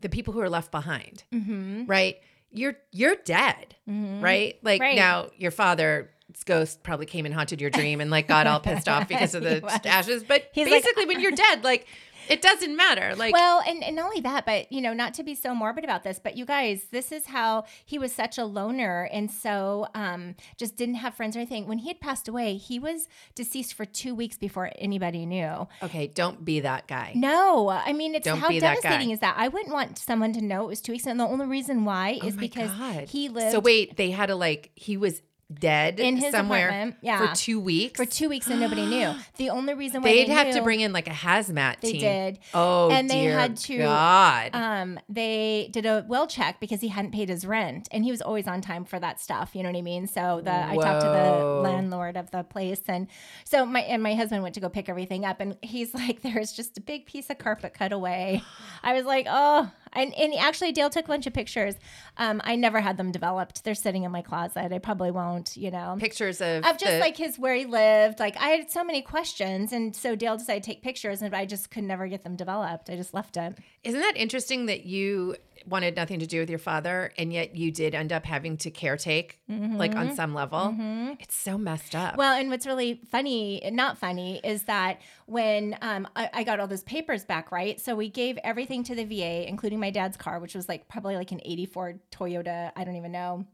[0.00, 1.86] the people who are left behind, mm-hmm.
[1.86, 2.16] right?
[2.52, 4.58] You're you're dead, right?
[4.62, 4.96] Like Right.
[4.96, 6.08] now, your father's
[6.44, 9.42] ghost probably came and haunted your dream and like got all pissed off because of
[9.44, 10.24] the ashes.
[10.24, 11.86] But He's like, basically, when you're dead, like
[12.28, 13.14] it doesn't matter.
[13.16, 15.84] Like well, and, and not only that, but you know, not to be so morbid
[15.84, 19.86] about this, but you guys, this is how he was such a loner and so
[19.94, 21.66] um, just didn't have friends or anything.
[21.66, 25.66] When he had passed away, he was deceased for two weeks before anybody knew.
[25.82, 27.12] okay, don't be that guy.
[27.14, 28.82] No, I mean, it's Don't how be that guy.
[28.82, 29.34] devastating is that?
[29.38, 32.18] I wouldn't want someone to know it was two weeks, and the only reason why
[32.22, 33.04] Oh is my because God.
[33.08, 36.96] he lived So wait, they had to like he was dead in his somewhere apartment,
[37.02, 37.96] yeah, for two weeks.
[37.96, 39.14] for two weeks, and nobody knew.
[39.36, 42.00] The only reason why They'd they have to bring in like a hazmat They team.
[42.00, 42.38] did.
[42.52, 44.50] Oh, And they dear had to, God.
[44.54, 48.20] um, they did a well check because he hadn't paid his rent and he was
[48.22, 49.50] always on time for that stuff.
[49.54, 50.06] You know what I mean?
[50.06, 53.06] So the I talked to the landlord of the place and
[53.44, 56.52] so my and my husband went to go pick everything up and he's like, There's
[56.52, 58.42] just a big piece of carpet cut away.
[58.82, 61.74] I was like, Oh and, and actually Dale took a bunch of pictures.
[62.16, 63.64] Um, I never had them developed.
[63.64, 64.72] They're sitting in my closet.
[64.72, 68.20] I probably won't, you know Pictures of of just the- like his where he lived.
[68.20, 71.46] Like I had so many questions, and so Dale decided to take pictures, and I
[71.46, 72.90] just could never get them developed.
[72.90, 73.58] I just left it.
[73.82, 77.70] Isn't that interesting that you wanted nothing to do with your father and yet you
[77.70, 80.74] did end up having to caretake like on some level?
[81.20, 82.10] It's so messed up.
[82.10, 82.18] Mm-hmm.
[82.18, 86.66] Well, and what's really funny, not funny, is that when um, I, I got all
[86.66, 87.80] those papers back, right?
[87.80, 91.16] So we gave everything to the VA, including my dad's car, which was like probably
[91.16, 92.72] like an 84 Toyota.
[92.76, 93.46] I don't even know.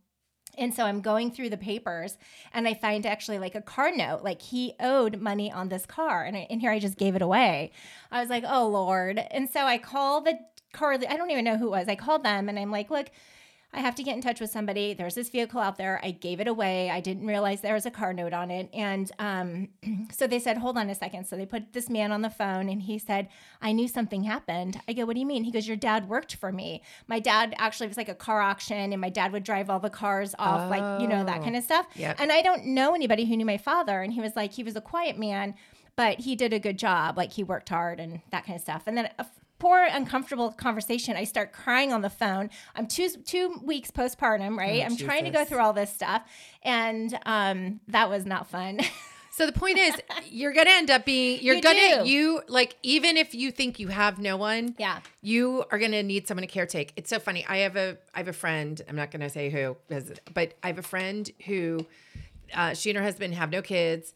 [0.59, 2.19] And so I'm going through the papers
[2.53, 6.25] and I find actually like a car note, like he owed money on this car.
[6.25, 7.73] And I, in here I just gave it away.
[8.11, 9.19] I was like, oh Lord.
[9.31, 10.39] And so I call the
[10.73, 11.89] car, I don't even know who it was.
[11.89, 13.09] I called them and I'm like, look,
[13.75, 14.93] I have to get in touch with somebody.
[14.93, 15.99] There's this vehicle out there.
[16.05, 16.91] I gave it away.
[16.91, 18.69] I didn't realize there was a car note on it.
[18.75, 19.69] And um,
[20.13, 21.25] so they said, hold on a second.
[21.27, 23.29] So they put this man on the phone and he said,
[23.63, 24.79] I knew something happened.
[24.87, 25.45] I go, what do you mean?
[25.45, 26.83] He goes, your dad worked for me.
[27.09, 29.89] My dad actually was like a car auction and my dad would drive all the
[29.89, 31.45] cars off, like, you know, that Oh.
[31.45, 31.87] kind of stuff.
[31.97, 32.17] Yep.
[32.21, 34.03] And I don't know anybody who knew my father.
[34.03, 35.55] And he was like, he was a quiet man,
[35.97, 37.17] but he did a good job.
[37.17, 38.83] Like he worked hard and that kind of stuff.
[38.87, 39.25] And then a
[39.63, 44.81] poor uncomfortable conversation i start crying on the phone i'm two two weeks postpartum right
[44.83, 46.23] Oh, i'm trying to go through all this stuff
[46.65, 48.81] and um that was not fun
[49.35, 49.95] So the point is,
[50.29, 52.11] you're gonna end up being you're You gonna do.
[52.11, 56.29] you like even if you think you have no one, yeah you are gonna need
[56.29, 56.91] someone to caretake.
[56.97, 57.43] It's so funny.
[57.49, 58.79] I have a I have a friend.
[58.87, 59.79] I'm not gonna say who,
[60.35, 61.87] but I have a friend who
[62.53, 64.13] uh, she and her husband have no kids,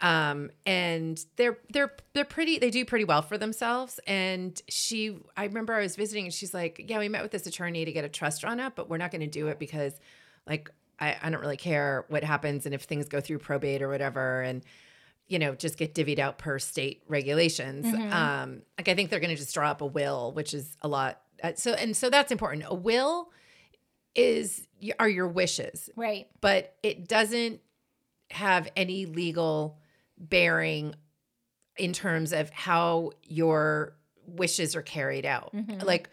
[0.00, 2.58] um, and they're they're they're pretty.
[2.58, 4.00] They do pretty well for themselves.
[4.06, 7.46] And she, I remember I was visiting, and she's like, "Yeah, we met with this
[7.46, 9.92] attorney to get a trust drawn up, but we're not gonna do it because,
[10.46, 13.88] like, I, I don't really care what happens and if things go through probate or
[13.88, 14.62] whatever, and."
[15.28, 17.86] you know, just get divvied out per state regulations.
[18.12, 20.88] Um, like I think they're going to just draw up a will, which is a
[20.88, 21.20] lot.
[21.40, 22.64] Uh, so and so that's important.
[22.66, 23.30] A will
[24.16, 24.66] is
[24.98, 27.60] are your wishes, right but it doesn't
[28.32, 29.78] have any legal
[30.20, 30.94] bearing
[31.76, 33.94] in terms of how your
[34.26, 35.52] wishes are carried out.
[35.54, 35.84] Mhm.
[35.84, 36.08] Like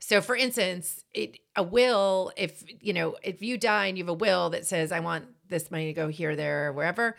[0.00, 4.10] so for instance, it a will if you know, if you die and you have
[4.10, 7.16] a will that says I want this money to go here there or wherever,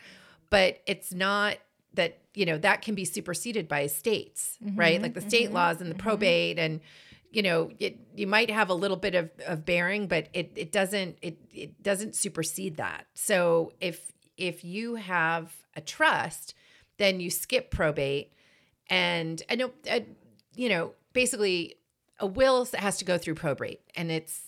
[0.50, 1.56] but it's not
[1.94, 4.98] that, you know, that can be superseded by states, right?
[5.00, 5.98] Mhm, Like the state mhm, laws and the mhm.
[5.98, 6.80] probate and
[7.32, 10.72] you know, it, you might have a little bit of, of bearing, but it, it
[10.72, 13.06] doesn't it it doesn't supersede that.
[13.14, 16.54] So if if you have a trust,
[16.98, 18.32] then you skip probate,
[18.88, 20.00] and I know uh,
[20.54, 21.76] you know basically
[22.18, 24.40] a will has to go through probate, and it's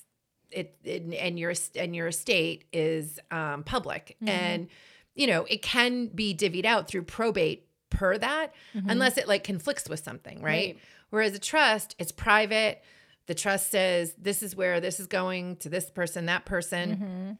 [0.50, 4.16] it, it and your and your estate is um, public.
[4.26, 4.68] And
[5.14, 9.88] you know it can be divvied out through probate per that unless it like conflicts
[9.88, 10.44] with something right?
[10.74, 10.78] Right.
[11.10, 12.82] whereas a trust it's private.
[13.26, 17.38] The trust says this is where this is going to this person that person.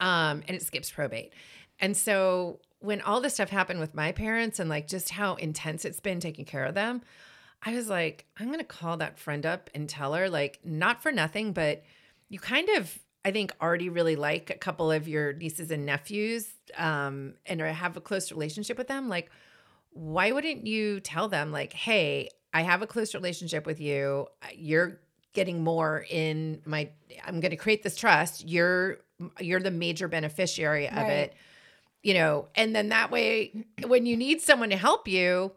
[0.00, 1.32] Um, and it skips probate.
[1.80, 5.84] And so when all this stuff happened with my parents and like just how intense
[5.84, 7.02] it's been taking care of them,
[7.62, 11.10] I was like, I'm gonna call that friend up and tell her, like, not for
[11.10, 11.82] nothing, but
[12.28, 16.46] you kind of, I think, already really like a couple of your nieces and nephews,
[16.76, 19.08] um, and have a close relationship with them.
[19.08, 19.30] Like,
[19.90, 24.26] why wouldn't you tell them, like, hey, I have a close relationship with you.
[24.54, 25.00] You're
[25.32, 26.90] getting more in my.
[27.24, 28.46] I'm going to create this trust.
[28.46, 28.98] You're
[29.40, 31.10] you're the major beneficiary of Right.
[31.10, 31.34] it.
[32.04, 35.52] You know, and then that way, when you need someone to help you,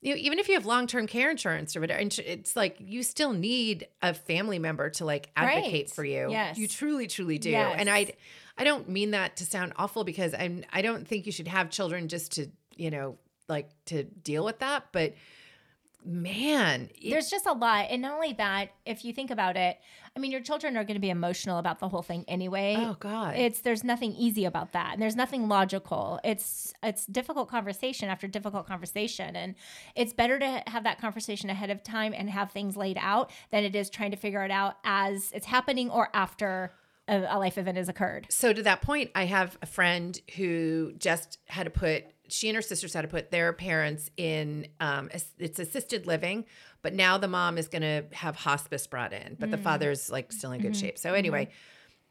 [0.00, 3.04] you know, even if you have long term care insurance or whatever, it's like you
[3.04, 5.90] still need a family member to like advocate Right.
[5.90, 6.28] for you.
[6.28, 6.58] Yes.
[6.58, 7.50] you truly, truly do.
[7.50, 7.76] Yes.
[7.78, 8.12] And I,
[8.58, 10.64] I don't mean that to sound awful because I'm.
[10.72, 13.16] I don't think you should have children just to you know
[13.48, 14.86] like to deal with that.
[14.90, 15.14] But
[16.04, 17.86] man, it- There's just a lot.
[17.90, 19.78] And not only that, if you think about it,
[20.14, 22.76] I mean, your children are going to be emotional about the whole thing anyway.
[22.78, 24.92] oh god, It's there's nothing easy about that.
[24.92, 26.20] And there's nothing logical.
[26.22, 29.34] It's it's difficult conversation after difficult conversation.
[29.36, 29.54] And
[29.96, 33.64] it's better to have that conversation ahead of time and have things laid out than
[33.64, 36.72] it is trying to figure it out as it's happening or after
[37.08, 38.26] a, a life event has occurred.
[38.30, 42.56] so to that point, I have a friend who just had to put she and
[42.56, 46.44] her sisters had to put their parents in um it's assisted living,
[46.80, 50.32] but now the mom is going to have hospice brought in, but the father's like
[50.32, 50.98] still in good shape.
[50.98, 51.50] So anyway,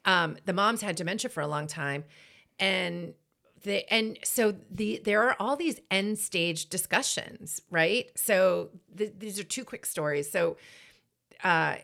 [0.05, 2.03] um the mom's had dementia for a long time
[2.59, 3.13] and
[3.63, 8.05] the and so the there are all these end stage discussions, right?
[8.15, 10.31] So th- these are two quick stories.
[10.31, 10.57] So
[11.43, 11.75] uh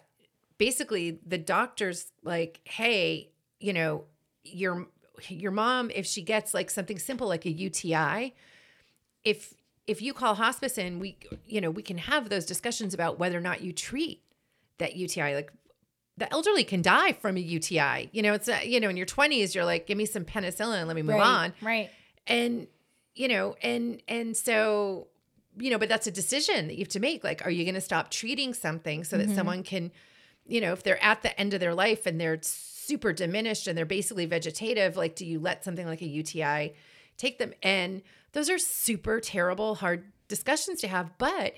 [0.58, 4.06] basically the doctor's like, "Hey, you know,
[4.44, 4.88] your
[5.30, 8.34] your mom if she gets like something simple like a UTI,
[9.24, 9.54] if
[9.88, 13.38] if you call hospice in, we you know, we can have those discussions about whether
[13.38, 14.22] or not you treat
[14.78, 15.52] that UTI like
[16.18, 18.10] the elderly can die from a UTI.
[18.12, 20.80] You know, it's uh, you know, in your 20s you're like, "Give me some penicillin
[20.80, 21.90] and let me move on." Right.
[22.26, 22.68] and
[23.16, 25.08] you know and and so
[25.58, 27.76] you know but that's a decision that you have to make like are you going
[27.76, 29.92] to stop treating something so that someone can
[30.46, 32.40] you know if they're at the end of their life and they're
[32.88, 36.74] super diminished and they're basically vegetative like do you let something like a UTI
[37.18, 38.02] take them and
[38.34, 41.54] those are super terrible hard discussions to have but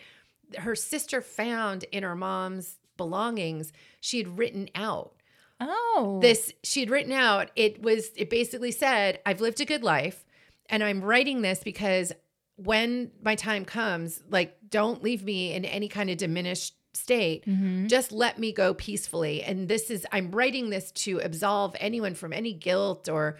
[0.57, 5.13] her sister found in her mom's belongings she had written out
[5.61, 6.19] Oh.
[6.21, 10.25] this she had written out it was it basically said i've lived a good life
[10.69, 12.13] and i'm writing this because
[12.55, 17.88] when my time comes like don't leave me in any kind of diminished state Mm-hmm.
[17.88, 22.31] just let me go peacefully and this is i'm writing this to absolve anyone from
[22.33, 23.38] any guilt or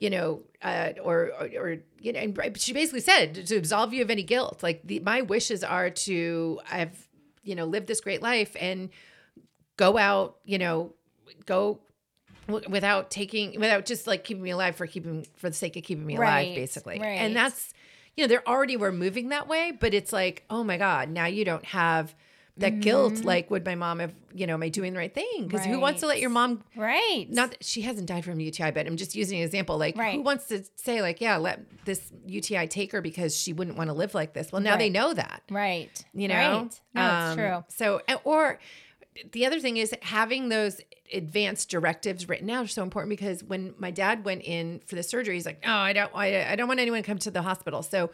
[0.00, 4.02] you know uh, or, or or you know and she basically said to absolve you
[4.02, 7.08] of any guilt like the, my wishes are to i've
[7.44, 8.90] you know lived this great life and
[9.76, 10.92] go out you know
[11.46, 11.80] go
[12.48, 15.82] w- without taking without just like keeping me alive for keeping for the sake of
[15.84, 17.18] keeping me Right, alive basically right.
[17.20, 17.72] and that's
[18.16, 21.26] you know they're already were moving that way but it's like oh my god now
[21.26, 22.14] you don't have
[22.58, 25.46] that guilt like would my mom have you know am i doing the right thing
[25.48, 27.26] because who wants to let your mom right.
[27.30, 29.78] not that she hasn't died from UTI, but I'm just using an example.
[29.78, 30.14] Like, Right.
[30.14, 33.88] who wants to say, like, yeah, let this UTI take her because she wouldn't want
[33.88, 34.52] to live like this?
[34.52, 36.04] Well, now they know that, right.
[36.12, 36.34] you know?
[36.34, 36.80] Right.
[36.94, 37.64] No, it's Um, true.
[37.68, 38.58] So, or
[39.32, 40.80] the other thing is having those
[41.12, 45.02] advanced directives written out are so important because when my dad went in for the
[45.02, 47.42] surgery, he's like, no, I don't, I, I don't want anyone to come to the
[47.42, 47.82] hospital.
[47.82, 48.10] So,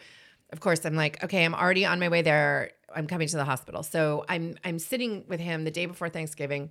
[0.53, 2.71] of course, I'm like, okay, I'm already on my way there.
[2.95, 3.83] I'm coming to the hospital.
[3.83, 6.71] So I'm I'm sitting with him the day before Thanksgiving.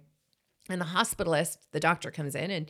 [0.69, 2.69] And the hospitalist, the doctor comes in and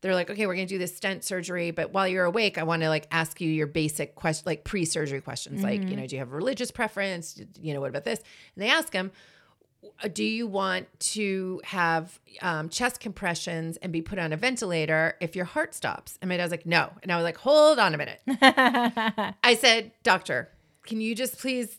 [0.00, 2.82] they're like, okay, we're gonna do this stent surgery, but while you're awake, I want
[2.82, 6.20] to like ask you your basic question, like pre-surgery questions, like, you know, do you
[6.20, 7.40] have a religious preference?
[7.60, 8.18] You know, what about this?
[8.54, 9.10] And they ask him,
[10.12, 15.36] do you want to have um, chest compressions and be put on a ventilator if
[15.36, 16.18] your heart stops?
[16.20, 16.90] And my dad's like, no.
[17.02, 18.20] And I was like, hold on a minute.
[19.42, 20.50] I said, doctor,
[20.84, 21.78] can you just please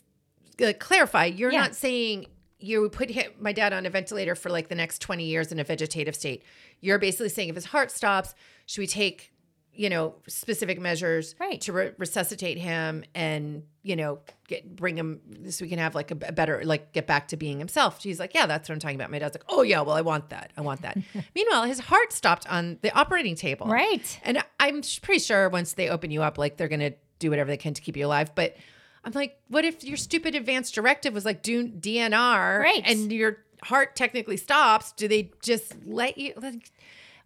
[0.62, 1.26] uh, clarify?
[1.26, 1.60] You're Yeah.
[1.60, 2.26] not saying
[2.60, 5.52] you would put him, my dad on a ventilator for like the next 20 years
[5.52, 6.42] in a vegetative state.
[6.80, 8.34] You're basically saying if his heart stops,
[8.66, 9.32] should we take,
[9.72, 11.60] you know, specific measures Right.
[11.60, 14.18] to re- resuscitate him and, you know,
[14.48, 17.36] get, bring him so we can have like a, a better, like get back to
[17.36, 18.00] being himself.
[18.00, 19.12] She's like, yeah, that's what I'm talking about.
[19.12, 20.52] My dad's like, oh yeah, well, I want that.
[20.56, 20.98] I want that.
[21.36, 23.68] Meanwhile, his heart stopped on the operating table.
[23.68, 24.18] Right.
[24.24, 27.48] And I'm pretty sure once they open you up, like they're going to do whatever
[27.50, 28.34] they can to keep you alive.
[28.34, 28.56] But
[29.08, 32.82] I'm like, what if your stupid advanced directive was like do DNR, Right.
[32.84, 36.34] And you're heart technically stops, do they just let you?
[36.36, 36.70] Like,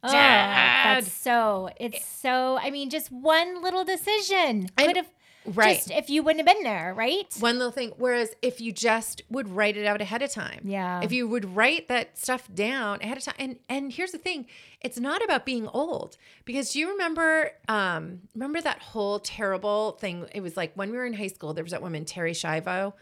[0.05, 1.03] Oh, Dad.
[1.05, 1.71] that's so.
[1.79, 2.59] It's so.
[2.61, 5.09] I mean, just one little decision I- could have.
[5.45, 5.77] Right.
[5.77, 7.27] Just if you wouldn't have been there, right?
[7.41, 7.93] one little thing.
[7.97, 11.01] Whereas if you just would write it out ahead of time, Yeah.
[11.03, 14.47] If you would write that stuff down ahead of time, and and here's the thing,
[14.81, 20.27] it's not about being old because do you remember um remember that whole terrible thing?
[20.35, 22.93] It was like when we were in high school, there was that woman Terri Schiavo.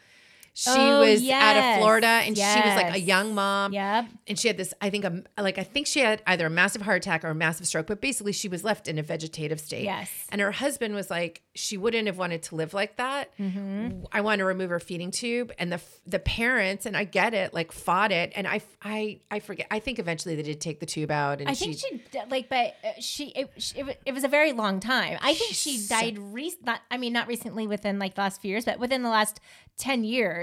[0.52, 1.80] She Oh, was out of.
[1.80, 3.72] Florida and she was like a young mom.
[3.72, 4.06] Yep.
[4.26, 6.82] And she had this, I think, a, like I think she had either a massive
[6.82, 9.84] heart attack or a massive stroke, but basically she was left in a vegetative state.
[9.84, 10.10] Yes.
[10.30, 13.30] And her husband was like, she wouldn't have wanted to live like that.
[13.38, 14.04] Mm-hmm.
[14.12, 17.52] I want to remove her feeding tube, and the the parents, and I get it,
[17.52, 19.66] like fought it, and I I I forget.
[19.70, 22.74] I think eventually they did take the tube out, and I think she like, but
[22.84, 25.18] uh, she it, it, it was a very long time.
[25.22, 26.18] I think she died.
[26.18, 29.10] Re- not, I mean, not recently, within like the last few years, but within the
[29.10, 29.40] last
[29.76, 30.39] ten years.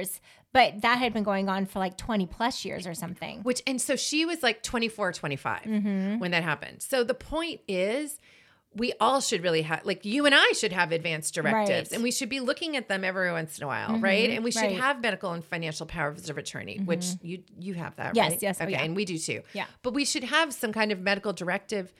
[0.53, 3.41] But that had been going on for like twenty plus years or something.
[3.43, 6.19] which and so she was like 24 25 Mm-hmm.
[6.19, 8.19] when that happened so the point is
[8.73, 11.83] we all should really have like you and i should have advanced directives Right.
[11.85, 11.93] Mm-hmm.
[11.95, 14.51] and we should be looking at them every once in a while right and we
[14.51, 14.71] should right.
[14.71, 14.81] Mm-hmm.
[14.81, 18.57] have medical and financial powers of attorney which you you have that Yes, right yes,
[18.59, 18.83] oh, okay yeah.
[18.83, 19.65] and we do too Yeah.
[19.83, 21.93] but we should have some kind of medical directive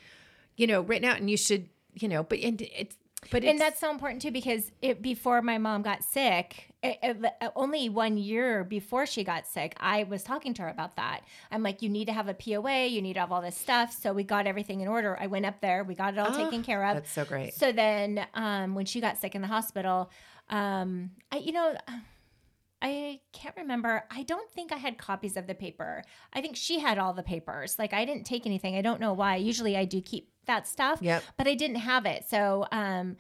[0.56, 2.96] you know written out and you should you know but and it's
[3.32, 7.26] but and that's so important too because it before my mom got sick it, it-
[7.42, 11.22] uh, only one year before she got sick i was talking to her about that.
[11.52, 13.92] I'm like you need to have a poa you need to have all this stuff.
[14.00, 15.18] So we got everything in order.
[15.20, 16.96] I went up there we got it all taken care of.
[16.96, 17.54] that's so great.
[17.56, 20.10] So then um, when she got sick in the hospital
[20.50, 21.76] um, i you know
[22.82, 24.04] I can't remember.
[24.12, 26.04] I don't think I had copies of the paper.
[26.34, 27.80] I think she had all the papers.
[27.80, 28.76] Like I didn't take anything.
[28.76, 29.38] I don't know why.
[29.38, 31.00] Usually I do keep that stuff.
[31.02, 31.24] Yep.
[31.38, 32.26] But I didn't have it.
[32.30, 33.18] So um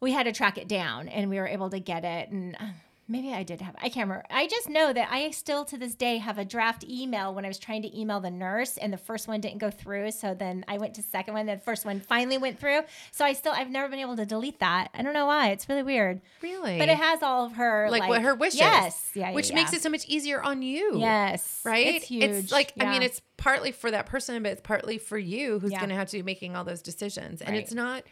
[0.00, 2.64] we had to track it down and we were able to get it and uh,
[3.10, 4.24] maybe I did have I can't remember.
[4.30, 7.48] I just know that I still to this day have a draft email when I
[7.48, 10.12] was trying to email the nurse and the first one didn't go through.
[10.12, 12.80] So then I went to second one, the first one finally went through.
[13.10, 14.88] So I still I've never been able to delete that.
[14.94, 15.48] I don't know why.
[15.50, 16.20] It's really weird.
[16.40, 19.34] really But it has all of her like, like, what her wishes Yes, yeah, yeah,
[19.34, 19.56] which yeah.
[19.56, 21.86] makes it so much easier on you yes, right?
[21.96, 22.22] It's huge.
[22.24, 25.72] It's like I mean, it's partly for that person, but it's partly for you who's
[25.72, 25.78] Yeah.
[25.78, 27.62] going to have to be making all those decisions, and Right.
[27.62, 28.04] it's not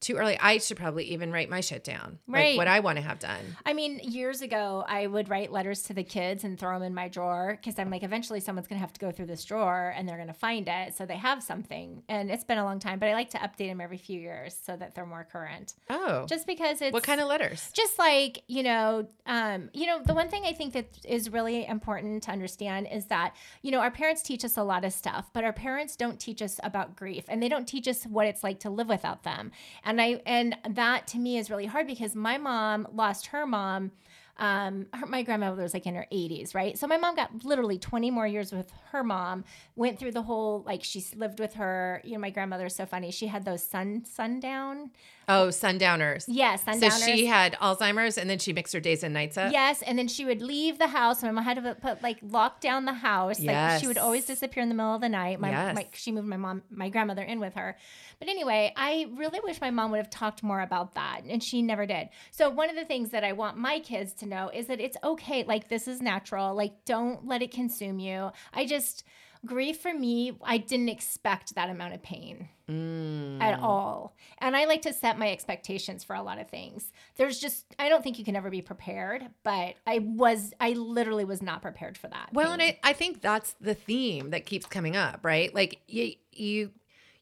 [0.00, 0.38] too early.
[0.38, 2.50] I should probably even write my shit down, Right.
[2.50, 3.56] Like what I want to have done.
[3.64, 6.94] I mean, years ago, I would write letters to the kids and throw them in
[6.94, 9.92] my drawer because I'm like, eventually someone's going to have to go through this drawer
[9.96, 10.94] and they're going to find it.
[10.96, 12.02] So they have something.
[12.08, 14.56] And it's been a long time, but I like to update them every few years
[14.64, 15.74] so that they're more current.
[15.90, 16.92] Oh, Just because it's.
[16.92, 17.70] what kind of letters?
[17.72, 21.66] just like you know um, you know the one thing i think that is really
[21.66, 25.28] important to understand is that you know our parents teach us a lot of stuff
[25.32, 28.42] but our parents don't teach us about grief and they don't teach us what it's
[28.42, 29.50] like to live without them
[29.86, 33.90] and i and that to me is really hard because my mom lost her mom
[34.38, 36.76] um, her, my grandmother was like in her 80s, right?
[36.78, 39.44] So my mom got literally 20 more years with her mom.
[39.76, 42.00] Went through the whole like she's lived with her.
[42.04, 43.10] You know, my grandmother is so funny.
[43.10, 44.90] She had those sun sundown,
[45.28, 46.26] Oh, sundowners.
[46.28, 49.52] Yes, yeah, So she had Alzheimer's, and then she mixed her days and nights up.
[49.52, 51.20] Yes, and then she would leave the house.
[51.22, 53.40] My mom had to put like lock down the house.
[53.40, 55.40] Like she would always disappear in the middle of the night.
[55.40, 55.74] My, Yes.
[55.74, 57.76] my she moved my mom, my grandmother in with her.
[58.20, 61.60] But anyway, I really wish my mom would have talked more about that, and she
[61.60, 62.08] never did.
[62.30, 64.96] So one of the things that I want my kids to know is that it's
[65.02, 65.44] okay.
[65.44, 66.54] Like this is natural.
[66.54, 68.30] Like don't let it consume you.
[68.52, 69.04] I just
[69.44, 70.36] grief for me.
[70.42, 73.40] I didn't expect that amount of pain Mm.
[73.40, 74.16] at all.
[74.38, 76.90] And I like to set my expectations for a lot of things.
[77.14, 81.24] There's just I don't think you can ever be prepared, but I was I literally
[81.24, 82.30] was not prepared for that.
[82.32, 82.60] Well, and.
[82.62, 85.54] I, I think that's the theme that keeps coming up, right?
[85.54, 86.72] Like you you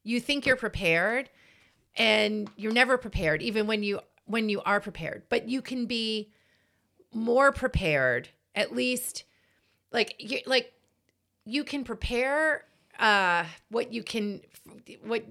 [0.03, 1.29] you think you're prepared
[1.97, 5.25] and you're never prepared even when you when you are prepared.
[5.29, 6.31] But you can be
[7.15, 9.25] more prepared at least
[9.93, 10.73] like you like
[11.45, 12.65] you can prepare
[12.99, 14.41] uh what you can
[15.05, 15.25] what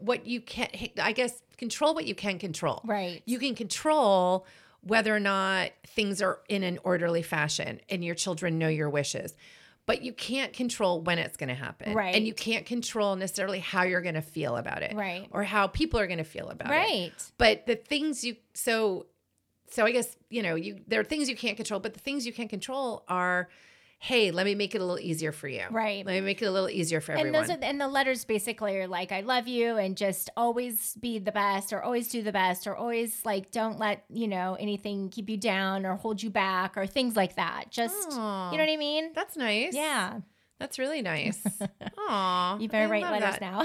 [0.00, 0.68] what you can
[1.00, 2.80] I guess control what you can control.
[2.84, 3.22] Right.
[3.24, 4.46] You can control
[4.82, 9.34] whether or not things are in an orderly fashion and your children know your wishes.
[9.86, 11.92] But you can't control when it's going to happen.
[11.92, 12.14] Right.
[12.14, 14.94] And you can't control necessarily how you're going to feel about it.
[14.94, 15.28] Right.
[15.30, 16.74] Or how people are going to feel about it.
[16.74, 17.12] right.
[17.36, 19.06] But the things you so
[19.74, 22.24] so I guess, you know, you there are things you can't control, but the things
[22.26, 23.48] you can control are
[24.00, 25.62] hey, let me make it a little easier for you.
[25.70, 26.04] Right.
[26.04, 27.46] Let me make it a little easier for And everyone.
[27.46, 31.18] those are and the letters basically are like I love you and just always be
[31.18, 35.08] the best or always do the best or always like don't let, you know, anything
[35.08, 37.70] keep you down or hold you back or things like that.
[37.70, 38.52] Just Aw.
[38.52, 39.12] you know what I mean?
[39.14, 39.74] That's nice.
[39.74, 40.20] Yeah.
[40.58, 41.42] That's really nice.
[41.98, 43.40] Aw, You better I write letters that.
[43.40, 43.62] now.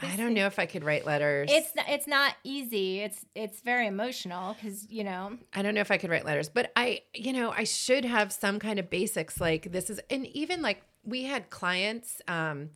[0.02, 1.50] I don't know if I could write letters.
[1.52, 3.00] It's it's not easy.
[3.00, 5.36] It's it's very emotional because you know.
[5.54, 8.32] I don't know if I could write letters, but I, you know, I should have
[8.32, 12.70] some kind of basics like this is, and even like we had clients um,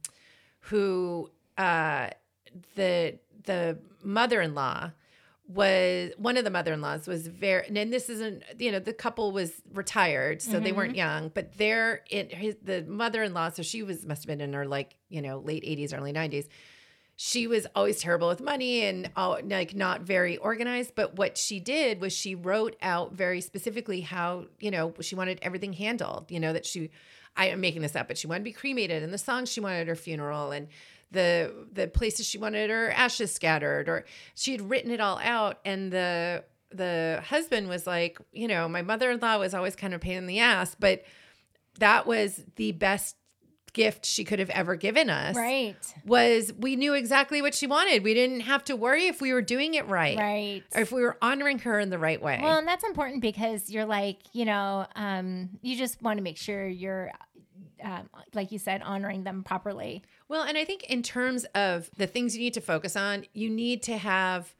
[0.61, 2.11] who uh,
[2.75, 4.91] the the mother in law
[5.49, 9.53] was one of the mother-in-laws was very and this isn't you know the couple was
[9.73, 10.99] retired so they weren't mm-hmm.
[10.99, 14.67] young but they're in his the mother-in-law so she was must have been in her
[14.67, 16.49] like you know late 80s early 90s
[17.15, 21.61] she was always terrible with money and all, like not very organized but what she
[21.61, 26.41] did was she wrote out very specifically how you know she wanted everything handled you
[26.41, 26.91] know that she
[27.37, 29.61] i am making this up but she wanted to be cremated and the songs she
[29.61, 30.67] wanted at her funeral and
[31.17, 34.05] the the places she wanted her ashes scattered or
[34.35, 38.83] she had written it all out and the the husband was like you know my
[38.83, 41.03] mother-in-law was always kind of a pain in the ass but
[41.79, 43.17] that was the best
[43.73, 45.77] gift she could have ever given us Right.
[46.07, 48.03] was we knew exactly what she wanted.
[48.03, 50.63] We didn't have to worry if we were doing it right, Right.
[50.75, 52.39] or if we were honoring her in the right way.
[52.43, 56.39] Well, and that's important because you're like, you know, um, you just want to make
[56.39, 57.13] sure you're,
[57.83, 60.03] um, like you said, honoring them properly.
[60.29, 63.51] Well, and I think in terms of the things you need to focus on, you
[63.51, 64.55] need to have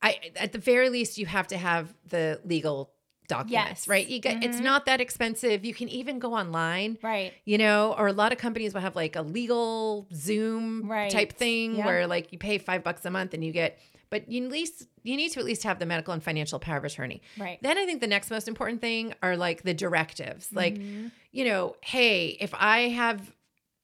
[0.00, 2.92] I at the very least you have to have the legal
[3.26, 3.88] documents, Yes.
[3.88, 4.06] right?
[4.08, 4.62] You get it's Mhm.
[4.64, 5.64] not that expensive.
[5.64, 6.98] You can even go online.
[7.02, 7.34] Right.
[7.44, 11.10] You know, or a lot of companies will have like a LegalZoom Right.
[11.10, 11.86] type thing Yeah.
[11.86, 13.78] where like you pay five bucks a month and you get,
[14.10, 16.76] but you at least you need to at least have the medical and financial power
[16.76, 17.22] of attorney.
[17.38, 17.58] Right.
[17.62, 20.52] Then I think the next most important thing are like the directives.
[20.52, 21.10] Like, Mhm.
[21.32, 23.32] you know, hey, if I have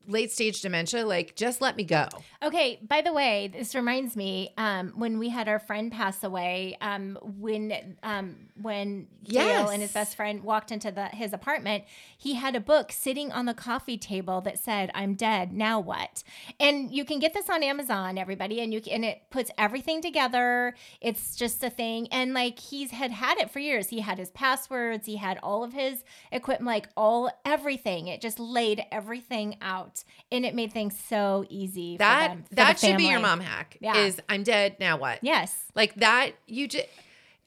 [0.06, 2.08] late stage dementia, like just let me go.
[2.42, 6.76] Okay, by the way, this reminds me um, when we had our friend pass away.
[6.80, 11.84] Um, when um, when Dale and his best friend walked into the his apartment,
[12.16, 15.52] he had a book sitting on the coffee table that said, "I'm dead.
[15.52, 16.22] Now what?"
[16.60, 20.02] And you can get this on Amazon, everybody, and you can, and it puts everything
[20.02, 20.74] together.
[21.00, 23.88] It's just a thing, and like he's had had it for years.
[23.88, 25.06] He had his passwords.
[25.06, 28.08] He had all of his equipment, like all everything.
[28.08, 29.93] It just laid everything out,
[30.32, 31.94] and it made things so easy.
[31.96, 33.76] for That them, for the that should be your mom hack.
[33.80, 33.96] Yeah.
[33.98, 35.18] Is I'm dead, now what?
[35.22, 35.54] Yes.
[35.74, 36.86] Like that you just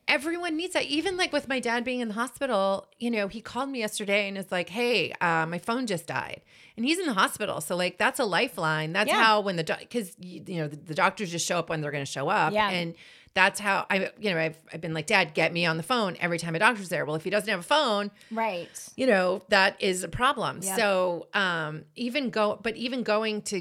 [0.07, 0.85] everyone needs that.
[0.85, 4.27] Even like with my dad being in the hospital, you know, he called me yesterday
[4.27, 6.41] and it's like, "Hey, uh, my phone just died."
[6.77, 7.59] And he's in the hospital.
[7.59, 8.93] So like that's a lifeline.
[8.93, 9.21] That's Yeah.
[9.23, 11.91] how when the cuz you, you know, the, the doctors just show up when they're
[11.91, 12.69] going to show up Yeah.
[12.69, 12.93] and
[13.37, 16.17] that's how I, you know, I've, I've been like, Dad, get me on the phone
[16.19, 17.05] every time a doctor's there.
[17.05, 18.67] Well, if he doesn't have a phone, Right.
[18.95, 20.75] you know that is a problem Yep.
[20.79, 23.57] so um even go but even going to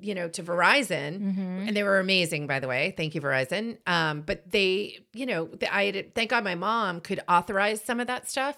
[0.00, 1.66] you know to verizon Mm-hmm.
[1.68, 5.44] and they were amazing by the way thank you verizon um but they you know
[5.60, 8.56] the, i had, thank god my mom could authorize some of that stuff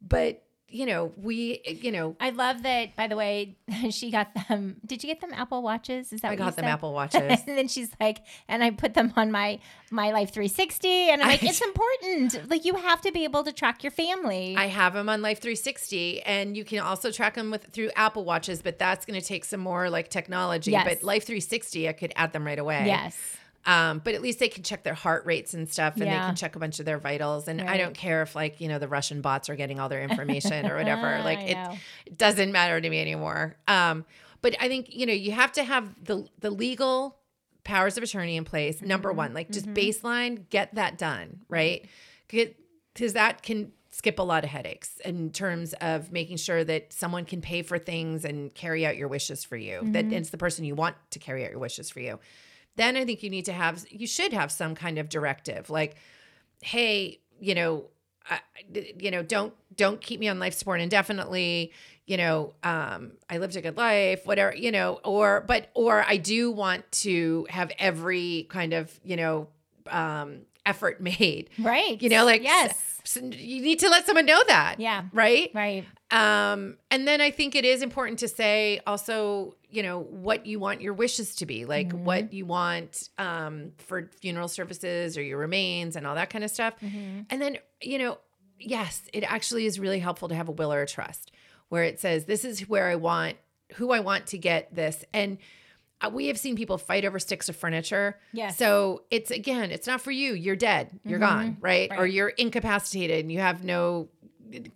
[0.00, 2.94] but you know we you know I love that.
[2.96, 3.56] By the way,
[3.90, 4.76] she got them.
[4.84, 6.12] Did you get them Apple watches?
[6.12, 6.70] Is that i what you got them said?
[6.70, 9.60] apple watches and then she's like, and I put them on my
[9.90, 12.50] my Life 360, and I'm like, I- it's important.
[12.50, 14.54] Like you have to be able to track your family.
[14.56, 18.24] I have them on Life 360, and you can also track them with through Apple
[18.24, 20.72] Watches, but that's going to take some more like technology.
[20.72, 20.84] Yes.
[20.86, 22.84] But Life 360, I could add them right away.
[22.86, 23.16] yes.
[23.66, 26.36] Um, but at least they can check their heart rates and stuff, and they can
[26.36, 27.48] check a bunch of their vitals.
[27.48, 30.02] And I don't care if like you know the Russian bots are getting all their
[30.02, 31.20] information or whatever.
[31.24, 31.56] Like it,
[32.06, 33.56] it doesn't matter to me anymore.
[33.66, 34.04] Um,
[34.40, 37.18] but I think you know you have to have the the legal
[37.64, 38.80] powers of attorney in place.
[38.80, 39.18] Number Mm-hmm.
[39.18, 41.84] one, like just baseline, get that done right,
[42.28, 47.24] because that can skip a lot of headaches in terms of making sure that someone
[47.24, 49.80] can pay for things and carry out your wishes for you.
[49.92, 50.14] That Mm-hmm.
[50.14, 52.18] it's the person you want to carry out your wishes for you
[52.78, 55.96] then I think you need to have you should have some kind of directive like
[56.62, 57.84] hey you know
[58.28, 58.40] I,
[58.98, 61.72] you know don't don't keep me on life support indefinitely
[62.06, 66.16] you know um I lived a good life whatever you know or but or I
[66.16, 69.48] do want to have every kind of you know
[69.86, 72.00] um effort made Right.
[72.02, 73.00] you know like yes.
[73.04, 75.04] so you need to let someone know that Yeah.
[75.12, 75.84] right Right.
[76.10, 80.58] um, and then I think it is important to say also, you know, what you
[80.58, 82.04] want your wishes to be, like Mm-hmm.
[82.04, 86.50] what you want um, for funeral services or your remains and all that kind of
[86.50, 86.74] stuff.
[86.80, 87.20] Mm-hmm.
[87.30, 88.18] And then, you know,
[88.58, 91.30] yes, it actually is really helpful to have a will or a trust
[91.68, 93.36] where it says, this is where I want,
[93.74, 95.04] who I want to get this.
[95.12, 95.36] And
[96.00, 98.18] uh, we have seen people fight over sticks of furniture.
[98.32, 98.48] Yeah.
[98.50, 100.32] So it's again, it's not for you.
[100.32, 100.98] You're dead.
[101.04, 101.90] You're gone, right?
[101.92, 102.12] Or Mm-hmm.
[102.14, 104.08] You're incapacitated and you have no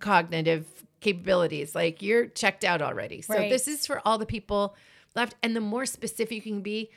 [0.00, 0.66] cognitive
[1.02, 1.74] capabilities.
[1.74, 3.20] Like you're checked out already.
[3.22, 3.50] So Right.
[3.50, 4.74] this is for all the people
[5.14, 5.34] left.
[5.42, 6.90] And the more specific you can be,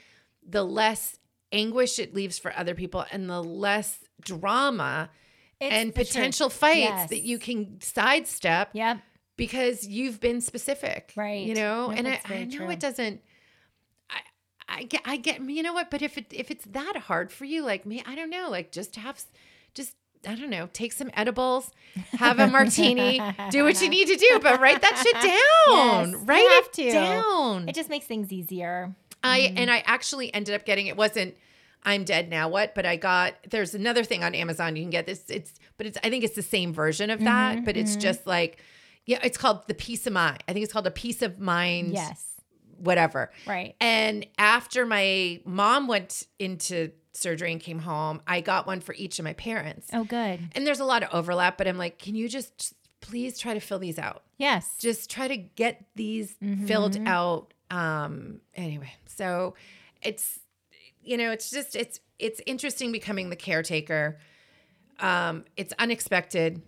[0.47, 1.19] the less
[1.51, 5.09] anguish it leaves for other people and the less drama
[5.59, 7.09] It's and potential fights Yes.
[7.09, 8.97] that you can sidestep Yep.
[9.37, 11.13] because you've been specific.
[11.15, 11.45] Right.
[11.45, 12.69] You know, Yep, and I, I know true.
[12.71, 13.21] it doesn't
[14.09, 14.21] I
[14.67, 17.45] I get I get you know what, but if it if it's that hard for
[17.45, 19.23] you, like me, I don't know, like just have
[19.73, 19.95] just
[20.27, 21.71] I don't know, take some edibles,
[22.17, 23.19] have a martini,
[23.51, 26.11] do what you need to do, but write that shit down.
[26.11, 26.91] Yes, you write have it to.
[26.91, 27.69] down.
[27.69, 28.95] It just makes things easier.
[29.23, 29.57] I Mm-hmm.
[29.57, 31.35] and I actually ended up getting it wasn't
[31.87, 35.05] I'm dead now what but I got there's another thing on Amazon you can get
[35.07, 37.95] this it's but it's I think it's the same version of that Mm-hmm, but it's
[37.95, 38.59] just like
[39.05, 41.93] yeah it's called the peace of mind I think it's called a peace of mind
[41.93, 42.23] Yes.
[42.77, 43.75] whatever Right.
[43.81, 49.19] and after my mom went into surgery and came home I got one for each
[49.19, 50.39] of my parents Oh, good.
[50.53, 53.59] and there's a lot of overlap but I'm like can you just please try to
[53.59, 54.75] fill these out Yes.
[54.79, 56.65] just try to get these Mm-hmm.
[56.65, 59.55] filled out um anyway so
[60.01, 60.39] it's
[61.03, 64.19] you know it's just it's it's interesting becoming the caretaker
[64.99, 66.61] um it's unexpected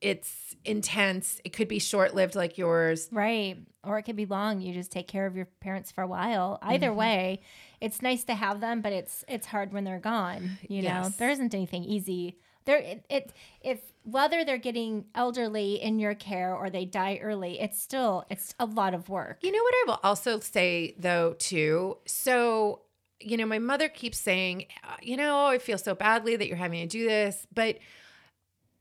[0.00, 3.58] it's intense it could be short-lived like yours Right.
[3.84, 4.60] Or it could be long.
[4.60, 6.58] You just take care of your parents for a while.
[6.60, 6.98] Either Mm-hmm.
[6.98, 7.40] way,
[7.80, 10.58] it's nice to have them, but it's it's hard when they're gone.
[10.68, 12.38] You know, there isn't anything easy.
[12.66, 13.32] There it, it
[13.62, 18.54] if whether they're getting elderly in your care or they die early, it's still it's
[18.58, 19.38] a lot of work.
[19.42, 21.96] You know what I will also say though too.
[22.04, 22.82] So,
[23.20, 24.66] you know, my mother keeps saying,
[25.00, 27.78] you know, I feel so badly that you're having to do this, but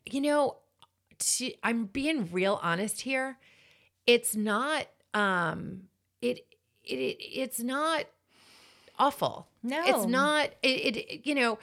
[0.05, 0.57] you know,
[1.19, 3.37] to, I'm being real honest here.
[4.05, 5.83] It's not um
[6.21, 6.45] it
[6.83, 8.05] it, it it's not
[8.99, 9.47] awful.
[9.63, 9.83] No.
[9.85, 11.59] It's not it, it you know,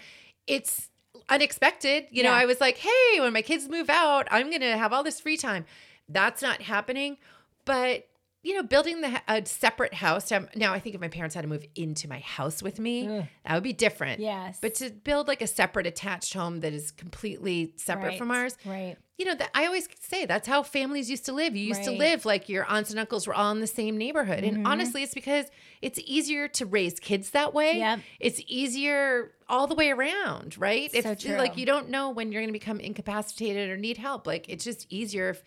[0.47, 0.91] it's
[1.29, 2.07] unexpected.
[2.11, 4.93] You know, I was like, "Hey, when my kids move out, I'm going to have
[4.93, 5.65] all this free time."
[6.09, 7.17] That's not happening.
[7.65, 8.07] But
[8.45, 10.31] you know, building the a separate house.
[10.31, 13.09] um, Now, I think if my parents had to move into my house with me,
[13.09, 13.25] Ugh.
[13.45, 14.21] that would be different.
[14.21, 14.59] Yes.
[14.61, 18.19] But to build like a separate attached home that is completely separate Right.
[18.19, 18.97] from ours, Right.
[19.19, 21.57] you know, that I always say that's how families used to live.
[21.57, 24.45] You used to live like your aunts and uncles were all in the same neighborhood.
[24.45, 24.57] Mm-hmm.
[24.57, 25.47] And honestly, it's because
[25.81, 27.79] it's easier to raise kids that way.
[27.79, 28.01] Yep.
[28.21, 30.91] It's easier all the way around, right?
[30.93, 34.27] So if like you don't know when you're going to become incapacitated or need help,
[34.27, 35.43] like it's just easier if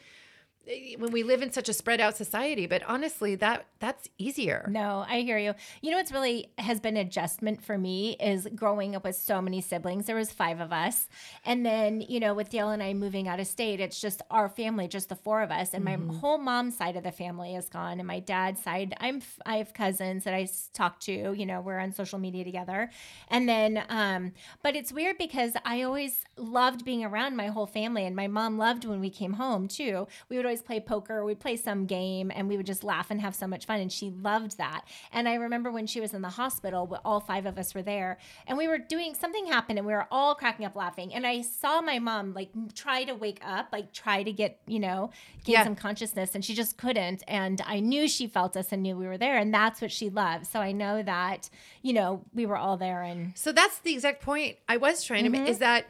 [0.98, 4.68] when we live in such a spread out society, but honestly, that that's easier.
[4.70, 5.54] No, I hear you.
[5.82, 9.62] You know what's really has been adjustment for me is growing up with so many
[9.62, 10.06] siblings.
[10.08, 11.08] There was five of us,
[11.46, 14.50] and then you know with Dale and I moving out of state, it's just our
[14.50, 17.70] family, just the four of us, and my whole mom's side of the family is
[17.70, 21.34] gone, and my dad's side, I'm I have cousins that i talk to.
[21.34, 22.90] You know, we're on social media together,
[23.30, 28.06] and then um, but it's weird because I always loved being around my whole family,
[28.06, 30.08] and my mom loved when we came home too.
[30.30, 33.22] We would always play poker, we'd play some game, and we would just laugh and
[33.22, 33.80] have so much fun.
[33.80, 34.82] And she loved that.
[35.12, 38.18] And I remember when she was in the hospital, all five of us were there,
[38.48, 41.14] and we were doing something happened, and we were all cracking up laughing.
[41.14, 44.80] And I saw my mom like try to wake up, like try to get you
[44.80, 45.12] know
[45.44, 45.64] gain Yeah.
[45.64, 47.24] some consciousness, and she just couldn't.
[47.28, 50.10] And I knew she felt us and knew we were there, and that's what she
[50.10, 50.48] loved.
[50.48, 51.50] So I know that
[51.82, 55.24] you know we were all there, and So that's the exact point I was trying
[55.24, 55.44] to Mm-hmm.
[55.44, 55.86] make is that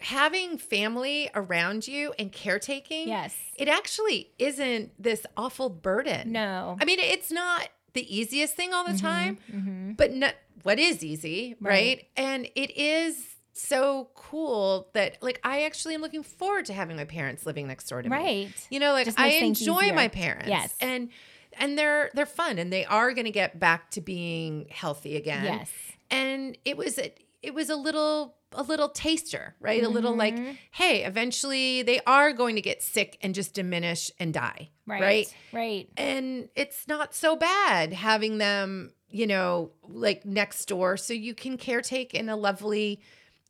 [0.00, 3.34] having family around you and caretaking, Yes.
[3.56, 6.32] it actually isn't this awful burden.
[6.32, 10.78] no, I mean, it's not the easiest thing all the Mm-hmm, time, but not, what
[10.78, 11.70] is easy, right.
[11.70, 12.08] Right.
[12.16, 13.22] And it is
[13.52, 17.86] so cool that, like, I actually am looking forward to having my parents living next
[17.88, 18.16] door to me.
[18.16, 18.66] right.
[18.70, 19.94] You know, like I enjoy easier.
[19.94, 20.48] my parents.
[20.48, 20.74] Yes.
[20.80, 21.10] And
[21.58, 25.44] and they're they're fun and they are going to get back to being healthy again.
[25.44, 25.70] Yes.
[26.10, 27.12] And it was a,
[27.42, 29.82] it was a little a little taster, right?
[29.82, 30.52] A little like, Mm-hmm.
[30.72, 34.70] hey, eventually they are going to get sick and just diminish and die.
[34.86, 35.00] Right.
[35.02, 35.34] right?
[35.52, 35.88] Right.
[35.96, 41.56] And it's not so bad having them, you know, like next door so you can
[41.58, 43.00] caretake in a lovely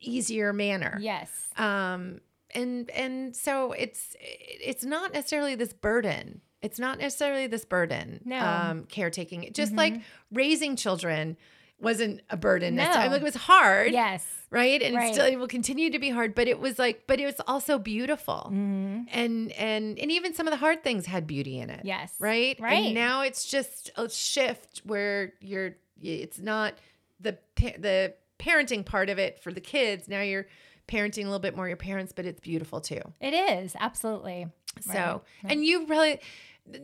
[0.00, 1.30] easier manner Yes.
[1.56, 2.20] um
[2.54, 8.34] and and so it's it's not necessarily this burden it's not necessarily this burden No.
[8.36, 8.70] Mm-hmm.
[8.70, 10.00] um caretaking just like
[10.32, 11.36] raising children
[11.82, 12.84] wasn't a burden No.
[12.84, 14.24] like it was hard Yes.
[14.50, 15.10] right and Right.
[15.10, 17.40] It still it will continue to be hard but it was like but it was
[17.46, 19.02] also beautiful Mm-hmm.
[19.10, 22.14] and and and even some of the hard things had beauty in it Yes.
[22.18, 22.86] right Right.
[22.86, 26.74] and now it's just a shift where you're it's not
[27.20, 27.36] the
[27.78, 30.46] the parenting part of it for the kids now you're
[30.88, 34.48] parenting a little bit more your parents but it's beautiful too It is absolutely.
[34.80, 36.20] so and you really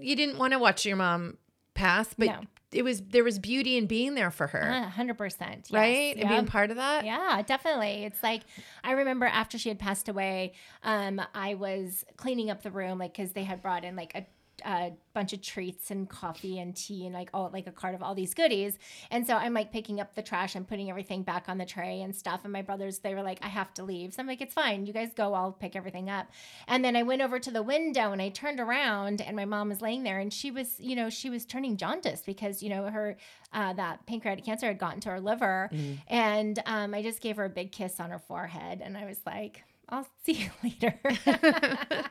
[0.00, 1.36] you didn't want to watch your mom
[1.74, 2.40] pass but No.
[2.72, 5.68] It was there was beauty in being there for her A hundred percent.
[5.68, 5.72] yes.
[5.72, 8.04] right and being part of that Yeah, definitely.
[8.04, 8.42] It's like
[8.84, 10.52] I remember after she had passed away,
[10.82, 14.26] um, I was cleaning up the room, like because they had brought in like a
[14.64, 18.02] a bunch of treats and coffee and tea and like all like a cart of
[18.02, 18.78] all these goodies.
[19.10, 22.02] And so I'm like picking up the trash and putting everything back on the tray
[22.02, 22.40] and stuff.
[22.44, 24.14] And my brothers, they were like, I have to leave.
[24.14, 24.86] So I'm like, it's fine.
[24.86, 25.34] You guys go.
[25.34, 26.28] I'll pick everything up.
[26.66, 29.68] And then I went over to the window and I turned around and my mom
[29.68, 32.84] was laying there and she was, you know, she was turning jaundiced because, you know,
[32.88, 33.16] her
[33.52, 35.70] uh, that pancreatic cancer had gotten to her liver.
[35.72, 35.98] Mm.
[36.08, 39.18] And um, I just gave her a big kiss on her forehead and I was
[39.26, 41.00] like, I'll see you later.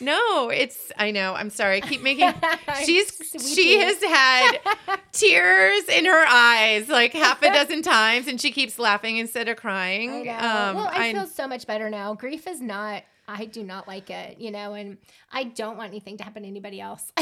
[0.00, 1.34] No, it's I know.
[1.34, 1.82] I'm sorry.
[1.82, 2.32] I keep making
[2.84, 3.12] she's
[3.54, 4.58] she has had
[5.12, 9.56] tears in her eyes like half a dozen times and she keeps laughing instead of
[9.56, 10.28] crying.
[10.28, 10.68] I.
[10.68, 12.14] Um, well, I, I- feel so much better now.
[12.14, 13.02] Grief is not.
[13.30, 14.96] I do not like it, you know, and
[15.30, 17.12] I don't want anything to happen to anybody else.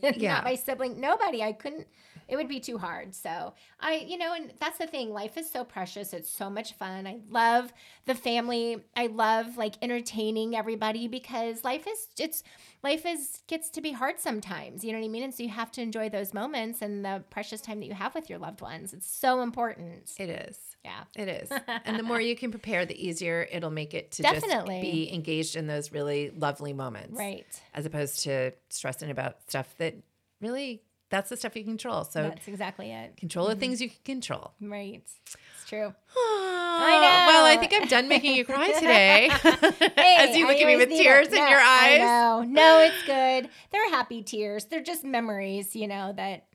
[0.00, 0.34] Yeah.
[0.34, 1.42] Not my sibling, nobody.
[1.42, 1.86] I couldn't.
[2.28, 3.14] It would be too hard.
[3.14, 5.10] So I, you know, and that's the thing.
[5.10, 6.12] Life is so precious.
[6.12, 7.06] It's so much fun.
[7.06, 7.72] I love
[8.06, 8.84] the family.
[8.96, 12.42] I love like entertaining everybody because life is it's
[12.82, 14.84] life is gets to be hard sometimes.
[14.84, 15.22] You know what I mean?
[15.24, 18.14] And so you have to enjoy those moments and the precious time that you have
[18.14, 18.92] with your loved ones.
[18.92, 20.12] It's so important.
[20.18, 20.58] it is.
[20.84, 21.04] Yeah.
[21.16, 21.48] It is.
[21.84, 24.80] and the more you can prepare, the easier it'll make it to Definitely.
[24.80, 27.18] just be engaged in those really lovely moments.
[27.18, 27.46] Right.
[27.72, 29.94] As opposed to stressing about stuff that
[30.40, 30.82] really
[31.14, 32.02] that's the stuff you control.
[32.02, 33.16] So That's exactly it.
[33.16, 33.60] control the mm-hmm.
[33.60, 34.50] things you can control.
[34.60, 35.00] Right.
[35.00, 35.94] It's true.
[36.16, 37.32] I know.
[37.32, 39.30] Well, I think I'm done making you cry today.
[39.96, 41.34] Hey, As you look at me with tears it.
[41.34, 42.00] in your eyes.
[42.00, 43.48] No, No, it's good.
[43.70, 44.64] They're happy tears.
[44.64, 46.46] They're just memories, you know, that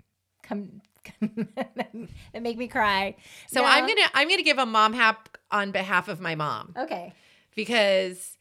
[0.44, 0.82] come,
[1.22, 3.16] that make me cry.
[3.48, 3.66] So No.
[3.66, 7.14] I'm gonna I'm gonna give a mom hap on behalf of my mom Okay.
[7.56, 8.38] because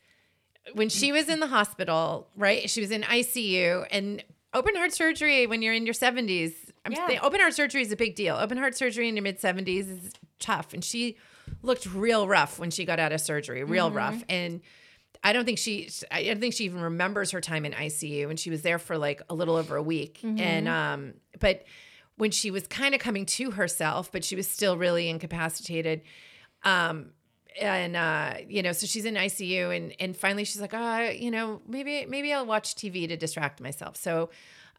[0.74, 2.68] when she was in the hospital, right?
[2.68, 4.24] She was in ICU and
[4.54, 6.52] open heart surgery when you're in your 70s.
[6.84, 7.06] I'm Yeah.
[7.06, 8.36] saying open heart surgery is a big deal.
[8.36, 11.16] Open heart surgery in your mid 70s is tough, and she
[11.62, 14.60] looked real rough when she got out of surgery, real rough, and.
[15.24, 18.38] I don't think she I don't think she even remembers her time in ICU and
[18.38, 20.20] she was there for like a little over a week.
[20.22, 21.64] And um but
[22.14, 26.02] when she was kind of coming to herself, but she was still really incapacitated.
[26.62, 27.10] Um
[27.58, 31.30] and uh you know, so she's in ICU and and finally she's like, "Uh, you
[31.30, 34.30] know, maybe maybe I'll watch TV to distract myself." So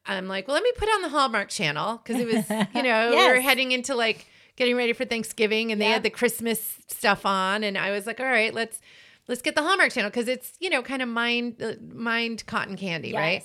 [0.06, 3.10] I'm like, "Well, let me put on the Hallmark channel because it was, you know,
[3.10, 3.44] we were Yes.
[3.44, 7.78] heading into like getting ready for Thanksgiving and they had the Christmas stuff on and
[7.78, 8.80] I was like, "All right, let's
[9.28, 12.76] let's get the Hallmark channel because it's, you know, kind of mind uh, mind cotton
[12.78, 13.44] candy, right?"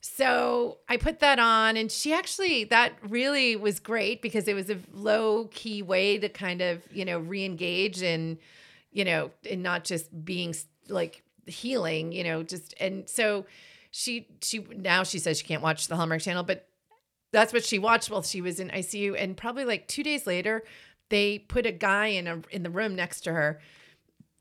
[0.00, 4.70] So I put that on, and she actually, that really was great because it was
[4.70, 8.38] a low key way to kind of, you know, re engage and,
[8.96, 10.54] you know, and not just being
[10.88, 13.44] like healing, you know, just, and so
[13.90, 16.68] she, she, now she says she can't watch the Hallmark channel, but
[17.32, 19.14] that's what she watched while she was in ICU.
[19.20, 20.64] And probably like two days later,
[21.10, 23.60] they put a guy in a, in the room next to her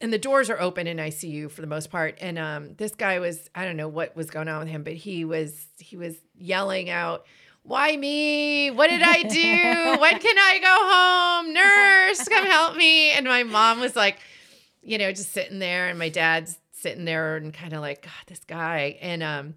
[0.01, 2.17] and the doors are open in ICU for the most part.
[2.19, 4.93] And um, this guy was, I don't know what was going on with him, but
[4.93, 7.25] he was, he was yelling out,
[7.63, 8.69] why me?
[8.71, 10.01] What did I do?
[10.01, 11.53] when can I go home?
[11.53, 13.11] Nurse, come help me.
[13.11, 14.19] And my mom was like,
[14.85, 18.11] you know, just sitting there and my dad's sitting there and kind of like, God,
[18.27, 18.97] this guy.
[19.01, 19.55] And um,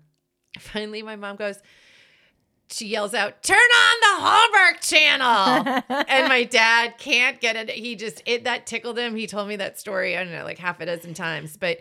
[0.59, 1.59] finally my mom goes,
[2.71, 7.71] she yells out, "Turn on the Hallmark channel!" and my dad can't get it.
[7.71, 9.17] He just it that tickled him.
[9.17, 10.17] He told me that story.
[10.17, 11.57] I don't know, like half a dozen times.
[11.57, 11.79] But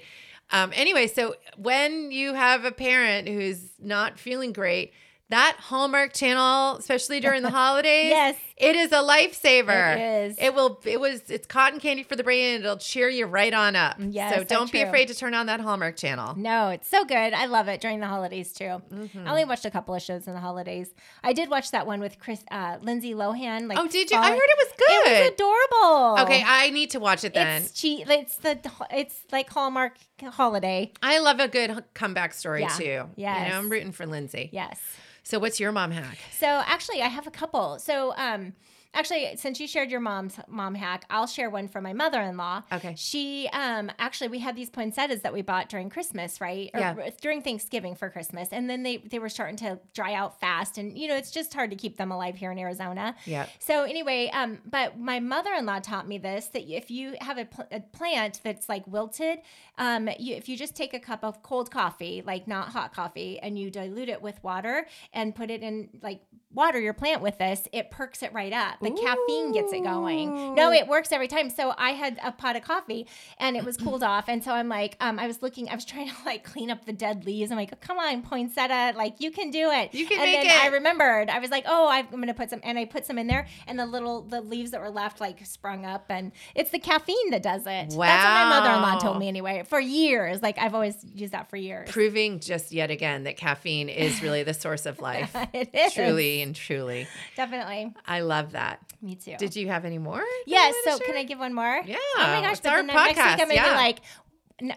[0.51, 4.93] um, anyway, so when you have a parent who's not feeling great,
[5.29, 8.35] that Hallmark channel, especially during the holidays, Yes.
[8.55, 9.95] it is a lifesaver.
[9.97, 9.99] It
[10.29, 10.37] is.
[10.39, 10.79] It will.
[10.85, 11.29] It was.
[11.29, 12.55] It's cotton candy for the brain.
[12.55, 13.97] and It'll cheer you right on up.
[13.99, 14.87] Yes, So so don't be true.
[14.87, 16.33] afraid to turn on that Hallmark channel.
[16.37, 17.33] No, it's so good.
[17.33, 18.65] I love it during the holidays too.
[18.91, 19.27] Mm-hmm.
[19.27, 20.93] I only watched a couple of shows in the holidays.
[21.23, 23.67] I did watch that one with Chris, uh, Lindsay Lohan.
[23.67, 24.17] Like, Oh, did you?
[24.17, 25.11] I heard it was good.
[25.11, 26.23] It was adorable.
[26.23, 27.61] Okay, I need to watch it then.
[27.63, 28.09] It's cheap.
[28.09, 28.59] It's the
[28.91, 30.91] it's like Hallmark holiday.
[31.01, 32.75] I love a good comeback story Yeah.
[32.77, 32.83] too.
[33.15, 34.49] You know, I'm rooting for Lindsay.
[34.51, 34.79] Yes.
[35.23, 36.17] So what's your mom hack?
[36.31, 37.79] So actually, I have a couple.
[37.79, 38.53] So um,
[38.97, 42.63] actually, since you shared your mom's mom hack, I'll share one from my mother-in-law.
[42.73, 42.95] Okay.
[42.97, 46.69] She um actually we had these poinsettias that we bought during Christmas, right?
[46.73, 47.09] Or Yeah.
[47.21, 50.97] during Thanksgiving for Christmas, and then they they were starting to dry out fast, and
[50.97, 53.15] you know it's just hard to keep them alive here in Arizona.
[53.25, 53.45] Yeah.
[53.59, 57.67] So anyway, um, but my mother-in-law taught me this that if you have a, pl-
[57.71, 59.39] a plant that's like wilted,
[59.77, 63.39] um, you, if you just take a cup of cold coffee, like not hot coffee,
[63.39, 66.21] and you dilute it with water and put it in like
[66.53, 68.81] water your plant with this, it perks it right up.
[68.95, 70.55] The caffeine gets it going.
[70.55, 71.49] No, it works every time.
[71.49, 73.07] So I had a pot of coffee
[73.39, 74.25] and it was cooled off.
[74.27, 76.85] And so I'm like, um, I was looking, I was trying to like clean up
[76.85, 77.51] the dead leaves.
[77.51, 79.93] I'm like, oh, come on, poinsettia, like you can do it.
[79.93, 80.63] You can and make then it.
[80.63, 81.29] I remembered.
[81.29, 83.77] I was like, oh, I'm gonna put some, and I put some in there, and
[83.79, 87.43] the little the leaves that were left like sprung up, and it's the caffeine that
[87.43, 87.93] does it.
[87.93, 88.05] Wow.
[88.05, 89.63] That's what my mother-in-law told me anyway.
[89.67, 91.89] For years, like I've always used that for years.
[91.89, 95.35] Proving just yet again that caffeine is really the source of life.
[95.53, 97.07] it is truly and truly.
[97.35, 98.66] definitely I love that.
[99.01, 99.35] Me too.
[99.37, 100.17] Did you have any more?
[100.19, 100.75] that Yes.
[100.85, 101.15] wanna So can?
[101.17, 101.81] I give one more?
[101.85, 102.59] Yeah, Oh my gosh.
[102.59, 103.69] But our then next week podcast, I'm gonna yeah.
[103.69, 103.99] be like,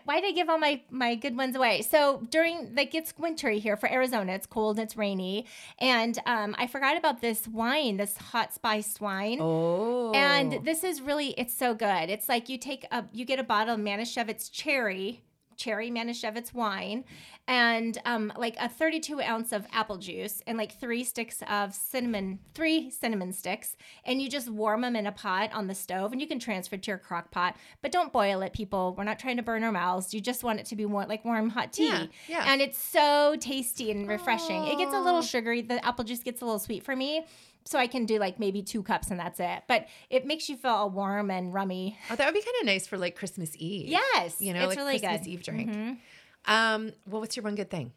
[0.05, 1.81] why did I give all my my good ones away?
[1.83, 4.33] So during like it's wintry here for Arizona.
[4.33, 4.79] It's cold.
[4.79, 5.47] It's rainy,
[5.79, 9.39] and um, I forgot about this wine, this hot spiced wine.
[9.41, 10.13] Oh.
[10.13, 12.11] And this is really, it's so good.
[12.11, 15.23] It's like you take a, you get a bottle of Manischewitz cherry,
[15.61, 17.05] cherry Manischewitz wine,
[17.47, 22.39] and um, like a 32 ounce of apple juice, and like three sticks of cinnamon,
[22.55, 26.21] three cinnamon sticks, and you just warm them in a pot on the stove, and
[26.21, 28.95] you can transfer to your crock pot, but don't boil it, people.
[28.97, 30.15] We're not trying to burn our mouths.
[30.15, 31.89] You just want it to be warm, like warm hot tea.
[31.89, 32.45] Yeah, yeah.
[32.47, 34.65] And it's so tasty and refreshing.
[34.65, 35.61] It gets a little sugary.
[35.61, 37.27] The apple juice gets a little sweet for me.
[37.65, 39.63] So I can do like maybe two cups and that's it.
[39.69, 41.99] But it makes you feel all warm and rummy.
[42.11, 43.89] Oh, that would be kind of nice for like Christmas Eve.
[43.89, 44.41] Yes.
[44.41, 45.31] You know, it's like really Christmas good.
[45.31, 45.71] Eve drink.
[45.71, 45.99] Mhm.
[46.47, 47.93] Um, well, what's your one good thing?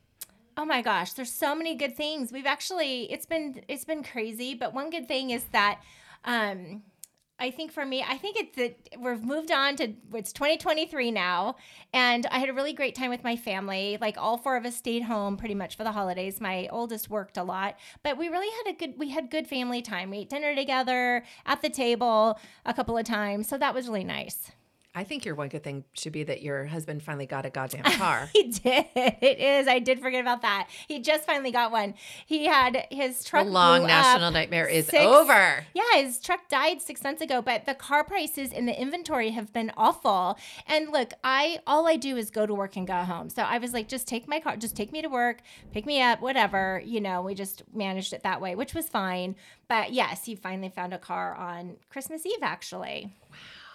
[0.58, 2.32] Oh my gosh, there's so many good things.
[2.32, 5.82] We've actually it's been it's been crazy, but one good thing is that
[6.26, 6.84] um
[7.40, 11.56] I think for me, I think it's that we've moved on to it's 2023 now,
[11.92, 13.98] and I had a really great time with my family.
[14.00, 16.40] Like all four of us stayed home pretty much for the holidays.
[16.40, 19.82] My oldest worked a lot, but we really had a good we had good family
[19.82, 20.12] time.
[20.12, 24.04] We ate dinner together at the table a couple of times, so that was really
[24.04, 24.52] nice.
[24.96, 27.84] I think your one good thing should be that your husband finally got a goddamn
[27.98, 28.30] car.
[28.32, 28.86] He did.
[28.96, 29.68] It is.
[29.68, 30.70] I did forget about that.
[30.88, 31.96] He just finally got one.
[32.28, 33.46] He had his truck.
[33.46, 35.66] the long national nightmare is six- over.
[35.74, 39.52] Yeah, his truck died six months ago, but the car prices in the inventory have
[39.52, 40.38] been awful.
[40.68, 43.30] And look, I all I do is go to work and go home.
[43.30, 45.42] So I was like, just take my car, just take me to work,
[45.72, 46.80] pick me up, whatever.
[46.86, 49.36] You know, we just managed it that way, which was fine.
[49.68, 53.16] But yes, he finally found a car on Christmas Eve, actually.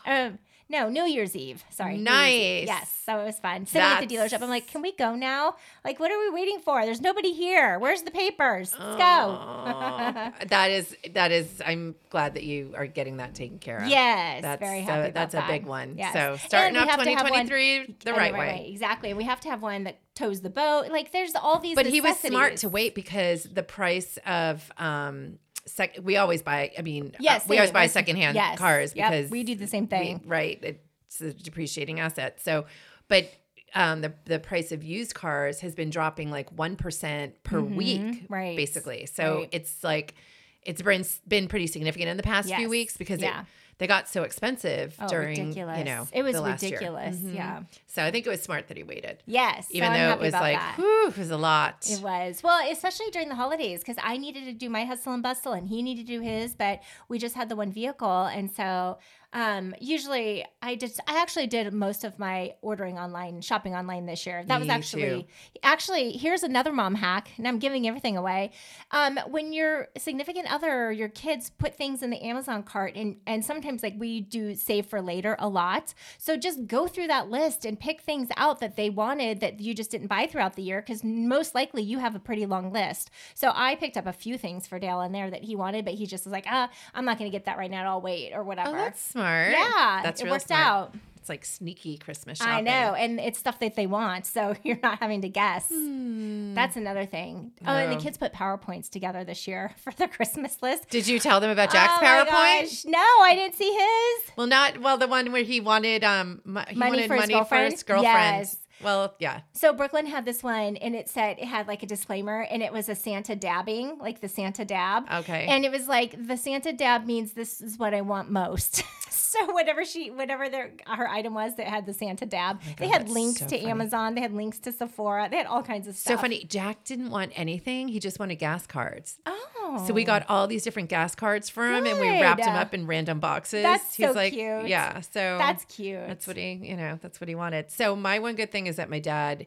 [0.06, 0.26] Wow.
[0.26, 0.38] Um,
[0.70, 1.64] no, New Year's Eve.
[1.70, 1.92] Sorry.
[1.92, 2.04] Year's Eve.
[2.04, 2.66] Nice.
[2.66, 3.02] Yes.
[3.06, 3.64] So it was fun.
[3.66, 5.56] Sitting at the dealership, I'm like, can we go now?
[5.84, 6.84] Like, what are we waiting for?
[6.84, 7.78] There's nobody here.
[7.78, 8.72] Where's the papers?
[8.78, 10.30] Let's Aw.
[10.40, 10.46] go.
[10.48, 11.62] that is that is.
[11.64, 13.88] I'm glad that you are getting that taken care of.
[13.88, 15.48] Yes, that's very happy about that's that.
[15.48, 15.96] a big one.
[15.96, 16.12] Yes.
[16.12, 18.68] So And starting off have to have one- 2023 the right way.
[18.70, 19.14] Exactly.
[19.14, 20.88] We have to have one that tows the boat.
[20.90, 21.76] Like, there's all these.
[21.76, 25.38] But he was smart to wait because the price of um
[25.68, 26.72] sec- we always buy.
[26.78, 28.58] I mean, uh, Yes, we always buy secondhand yes.
[28.58, 30.22] cars Yep, because we do the same we- thing.
[30.26, 30.58] right?
[30.62, 32.40] It's a depreciating asset.
[32.42, 32.66] So,
[33.08, 33.30] but
[33.74, 38.00] um, the the price of used cars has been dropping like one percent per week,
[38.00, 38.32] Mm-hmm.
[38.32, 38.56] right.
[38.56, 39.48] Basically, so Right.
[39.52, 40.14] it's like
[40.62, 42.58] it's been been pretty significant in the past Yes.
[42.58, 43.40] few weeks because Yeah.
[43.40, 43.46] it,
[43.78, 45.78] they got so expensive Oh, during ridiculous.
[45.78, 46.72] you know it was the last year.
[46.72, 47.16] ridiculous.
[47.16, 47.34] Mhm.
[47.34, 47.62] Yeah.
[47.86, 49.66] So I think it was smart that he waited, Yes.
[49.68, 51.86] so even I'm though it was like, whew, it was a lot.
[51.88, 52.42] It was.
[52.42, 55.66] Well, especially during the holidays because I needed to do my hustle and bustle and
[55.68, 58.24] he needed to do his, but we just had the one vehicle.
[58.26, 58.98] And so
[59.32, 64.24] um, usually I just, I actually did most of my ordering online, shopping online this
[64.26, 64.42] year.
[64.46, 65.28] That was actually, too.
[65.62, 68.52] actually, here's another mom hack and I'm giving everything away.
[68.90, 73.16] Um, when your significant other or your kids put things in the Amazon cart and,
[73.26, 75.92] and sometimes like we do save for later a lot.
[76.16, 79.74] So just go through that list and pick things out that they wanted that you
[79.74, 83.10] just didn't buy throughout the year because most likely you have a pretty long list.
[83.34, 85.94] So I picked up a few things for Dale in there that he wanted, but
[85.94, 87.88] he just was like, ah, I'm not going to get that right now.
[87.88, 88.70] I'll wait or whatever.
[88.70, 89.52] Oh, that's smart.
[89.52, 90.62] yeah, that's it real worked smart.
[90.66, 90.94] out.
[91.16, 92.54] It's like sneaky Christmas shopping.
[92.54, 95.68] I know, and it's stuff that they want, so you're not having to guess.
[95.68, 96.54] Hmm.
[96.54, 97.52] That's another thing.
[97.66, 100.88] Oh, and the kids put powerpoints together this year for the Christmas list.
[100.88, 102.60] Did you tell them about Jack's Oh my PowerPoint?
[102.62, 104.32] gosh, No, I didn't see his.
[104.36, 104.96] Well, not well.
[104.96, 107.66] The one where he wanted um he Money wanted for his money girlfriend?
[107.66, 108.36] for his girlfriend.
[108.38, 108.56] Yes.
[108.82, 109.40] Well, yeah.
[109.52, 112.72] So Brooklyn had this one, and it said it had like a disclaimer, and it
[112.72, 115.04] was a Santa dabbing, like the Santa dab.
[115.12, 115.46] Okay.
[115.48, 118.82] And it was like the Santa dab means this is what I want most.
[119.10, 122.86] so whatever she, whatever their her item was that had the Santa dab, oh they
[122.86, 123.70] God, had links so to funny.
[123.70, 126.14] Amazon, they had links to Sephora, they had all kinds of stuff.
[126.16, 126.44] so funny.
[126.44, 127.88] Jack didn't want anything.
[127.88, 129.18] He just wanted gas cards.
[129.26, 132.54] Oh, So we got all these different gas cards for him, and we wrapped him
[132.56, 133.62] up in random boxes.
[133.62, 134.68] That's He's so like, cute.
[134.68, 135.00] yeah.
[135.00, 136.06] So that's cute.
[136.06, 137.70] That's what he, you know, that's what he wanted.
[137.70, 139.46] So my one good thing is that my dad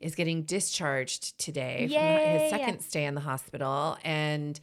[0.00, 4.58] is getting discharged today from his second stay in the hospital, and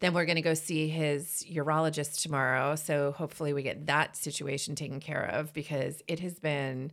[0.00, 2.76] then we're going to go see his urologist tomorrow.
[2.76, 6.92] So hopefully we get that situation taken care of because it has been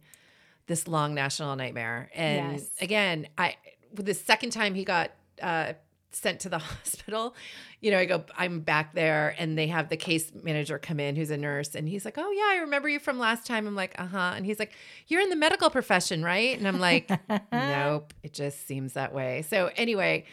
[0.67, 2.09] this long national nightmare.
[2.15, 2.69] And Yes.
[2.81, 3.55] again, I
[3.93, 5.11] the second time he got
[5.41, 5.73] uh,
[6.15, 7.35] sent to the hospital,
[7.81, 11.15] you know, I go, I'm back there and they have the case manager come in
[11.15, 13.67] who's a nurse and he's like, Oh, yeah, I remember you from last time.
[13.67, 14.33] I'm like, Uh huh.
[14.35, 14.71] And he's like,
[15.07, 16.57] You're in the medical profession, right?
[16.57, 17.09] And I'm like,
[17.51, 19.43] Nope, it just seems that way.
[19.49, 20.25] So, anyway,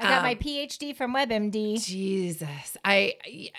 [0.00, 1.84] I got um, my PhD from WebMD.
[1.84, 3.14] Jesus, I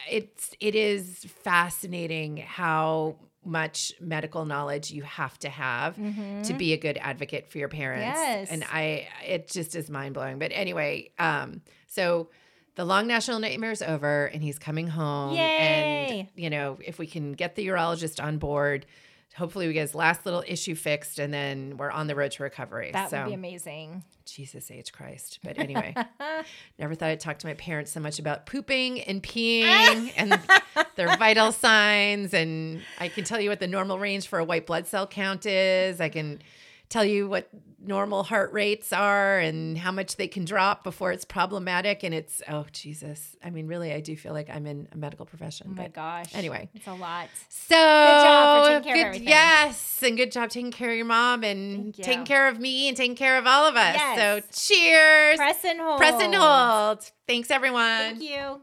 [0.09, 6.77] it's it is fascinating how much medical knowledge you have to have to be a
[6.77, 8.05] good advocate for your parents.
[8.19, 8.49] Yes.
[8.51, 10.39] And I it just is mind blowing.
[10.39, 12.29] But anyway, um so
[12.75, 16.29] the long national nightmare is over and he's coming home and Yay.
[16.35, 18.85] you know, if we can get the urologist on board,
[19.35, 22.43] hopefully we get his last little issue fixed and then we're on the road to
[22.43, 22.91] recovery.
[22.91, 24.03] That so would be amazing.
[24.25, 25.39] Jesus H Christ.
[25.43, 25.95] But anyway,
[26.79, 30.39] never thought I'd talk to my parents so much about pooping and peeing and
[30.95, 32.33] their vital signs.
[32.33, 35.45] And I can tell you what the normal range for a white blood cell count
[35.45, 35.99] is.
[35.99, 36.41] I can
[36.89, 37.49] tell you what
[37.81, 42.03] normal heart rates are and how much they can drop before it's problematic.
[42.03, 43.35] And it's, oh, Jesus.
[43.43, 45.67] I mean, really, I do feel like I'm in a medical profession.
[45.71, 46.35] Oh my but gosh.
[46.35, 46.69] anyway.
[46.73, 47.29] It's a lot.
[47.47, 49.27] so good job for taking care of everything.
[49.27, 52.03] Yes, and good job taking care of your mom and you.
[52.03, 53.95] taking care of me and taking care of all of us.
[53.95, 54.17] Yes.
[54.17, 55.37] So cheers.
[55.37, 55.97] Press and hold.
[55.99, 57.11] Press and hold.
[57.27, 58.17] Thanks, everyone.
[58.17, 58.61] Thank you.